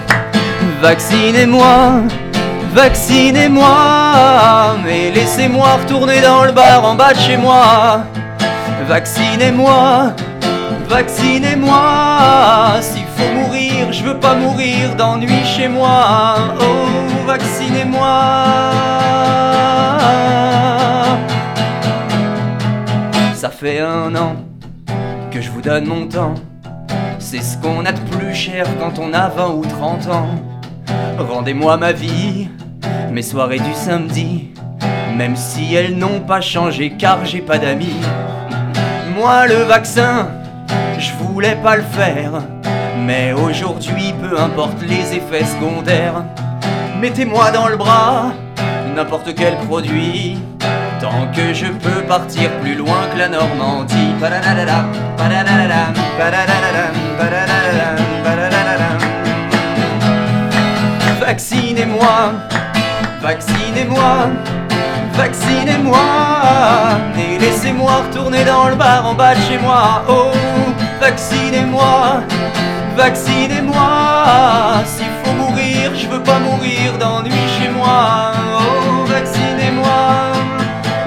[0.83, 2.03] vaccinez-moi,
[2.75, 8.03] vaccinez-moi, mais laissez-moi retourner dans le bar en bas de chez moi.
[8.87, 10.13] Vaccinez-moi,
[10.91, 11.81] vaccinez-moi,
[12.83, 16.35] s'il faut mourir, je veux pas mourir d'ennui chez moi.
[16.61, 18.43] Oh, vaccinez-moi.
[23.35, 24.37] Ça fait un an
[25.31, 26.35] que je vous donne mon temps.
[27.19, 30.29] C'est ce qu'on a de plus cher quand on a 20 ou 30 ans.
[31.19, 32.49] Rendez-moi ma vie,
[33.11, 34.51] mes soirées du samedi,
[35.17, 38.01] même si elles n'ont pas changé car j'ai pas d'amis.
[39.17, 40.29] Moi le vaccin,
[40.99, 42.43] je voulais pas le faire,
[42.99, 46.25] mais aujourd'hui peu importe les effets secondaires.
[47.03, 48.33] Mettez-moi dans le bras
[48.95, 50.39] n'importe quel produit.
[51.01, 54.15] Tant que je peux partir plus loin que la Normandie.
[61.21, 62.33] Vaccinez-moi,
[63.21, 64.29] vaccinez-moi,
[65.15, 65.99] vaccinez-moi.
[67.19, 70.05] Et laissez-moi retourner dans le bar en bas de chez moi.
[70.09, 70.31] Oh,
[71.01, 72.23] vaccinez-moi,
[72.97, 74.85] vaccinez-moi.
[74.85, 75.42] S'il faut
[76.13, 78.33] veux pas mourir d'ennui chez moi.
[78.59, 80.01] Oh, vaccinez-moi.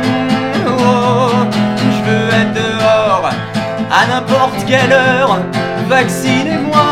[0.02, 1.30] Mm, oh,
[1.96, 3.30] je veux être dehors
[3.92, 5.40] à n'importe quelle heure.
[5.88, 6.86] Vaccinez-moi,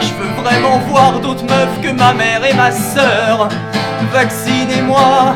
[0.00, 3.48] je veux vraiment voir d'autres meufs que ma mère et ma sœur.
[4.12, 5.34] Vaccinez-moi,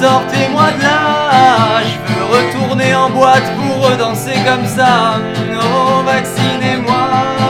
[0.00, 1.80] sortez-moi de là.
[1.90, 5.20] Je veux retourner en boîte pour danser comme ça.
[5.54, 6.94] Oh, vaccinez-moi.
[6.94, 7.43] Vaccinez-moi.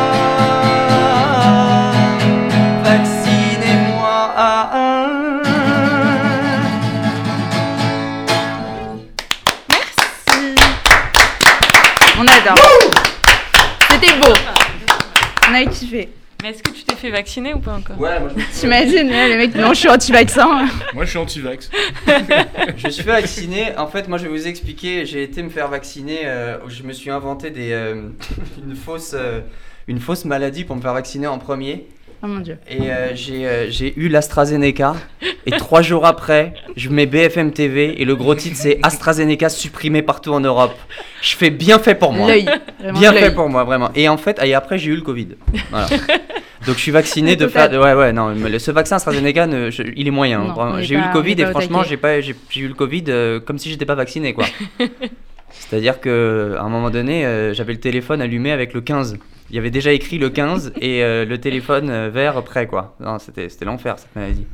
[13.90, 14.32] C'était beau.
[15.48, 16.10] On a kiffé.
[16.42, 17.98] Mais est-ce que tu t'es fait vacciner ou pas encore?
[17.98, 20.66] Ouais, moi je T'imagines, là, les mecs, non, je suis anti-vaccin.
[20.92, 21.70] Moi, je suis anti-vax.
[22.76, 23.74] Je suis fait vacciner.
[23.78, 25.06] En fait, moi, je vais vous expliquer.
[25.06, 26.26] J'ai été me faire vacciner.
[26.26, 28.08] euh, je me suis inventé des, euh,
[28.62, 29.40] une, fausse, euh,
[29.88, 31.86] une fausse maladie pour me faire vacciner en premier.
[32.24, 32.56] Oh mon dieu.
[32.70, 34.94] Et euh, j'ai euh, j'ai eu l'AstraZeneca.
[35.44, 38.00] Et trois jours après, je mets BFM TV.
[38.00, 40.74] Et le gros titre, c'est AstraZeneca supprimé partout en Europe.
[41.20, 42.28] Je fais bien fait pour moi.
[42.28, 42.46] L'œil.
[42.94, 43.24] Bien l'œil.
[43.24, 43.90] fait pour moi, vraiment.
[43.94, 45.28] Et en fait, et après, j'ai eu le Covid.
[45.70, 45.86] Voilà.
[46.66, 47.70] Donc, je suis vacciné de faire.
[47.72, 50.38] Ouais, ouais, non, mais le- ce vaccin AstraZeneca, ne- je- il est moyen.
[50.44, 50.80] Non, vraiment.
[50.80, 53.58] J'ai eu le Covid et franchement, j'ai pas, j'ai j'ai eu le Covid euh, comme
[53.58, 54.46] si j'étais pas vacciné, quoi.
[55.50, 59.18] C'est-à-dire que à un moment donné, euh, j'avais le téléphone allumé avec le 15.
[59.50, 62.96] Il y avait déjà écrit le 15 et euh, le téléphone euh, vert prêt, quoi.
[63.00, 64.46] Non, c'était c'était l'enfer cette maladie.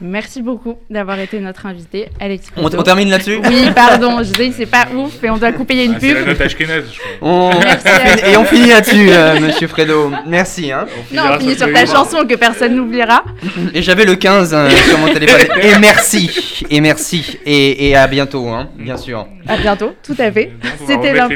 [0.00, 2.48] Merci beaucoup d'avoir été notre invité, Alex.
[2.56, 5.74] On, on termine là-dessus Oui, pardon, je sais, c'est pas ouf et on doit couper,
[5.74, 6.28] il y a une Ah, c'est la pub.
[6.28, 7.28] note Ashkenaz, je crois.
[7.28, 10.10] On- Merci à- Et on finit là-dessus, euh, monsieur Fredo.
[10.26, 10.72] Merci.
[10.72, 10.86] Hein.
[11.12, 13.22] Non, on finit sur ta chanson que personne n'oubliera.
[13.74, 15.46] Et j'avais le 15 euh, sur mon téléphone.
[15.62, 16.64] Et merci.
[16.68, 17.38] Et merci.
[17.46, 19.28] Et, et à bientôt, hein, bien sûr.
[19.46, 20.50] À bientôt, tout à fait.
[20.84, 21.34] C'était contre.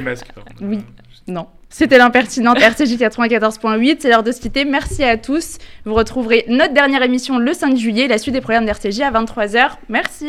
[0.63, 0.81] Oui,
[1.29, 1.47] non.
[1.79, 3.97] C'était l'impertinente RCJ 94.8.
[4.01, 4.65] C'est l'heure de se quitter.
[4.65, 5.59] Merci à tous.
[5.85, 9.73] Vous retrouverez notre dernière émission le 5 juillet, la suite des programmes d'RCJ à 23h.
[9.91, 10.25] Merci.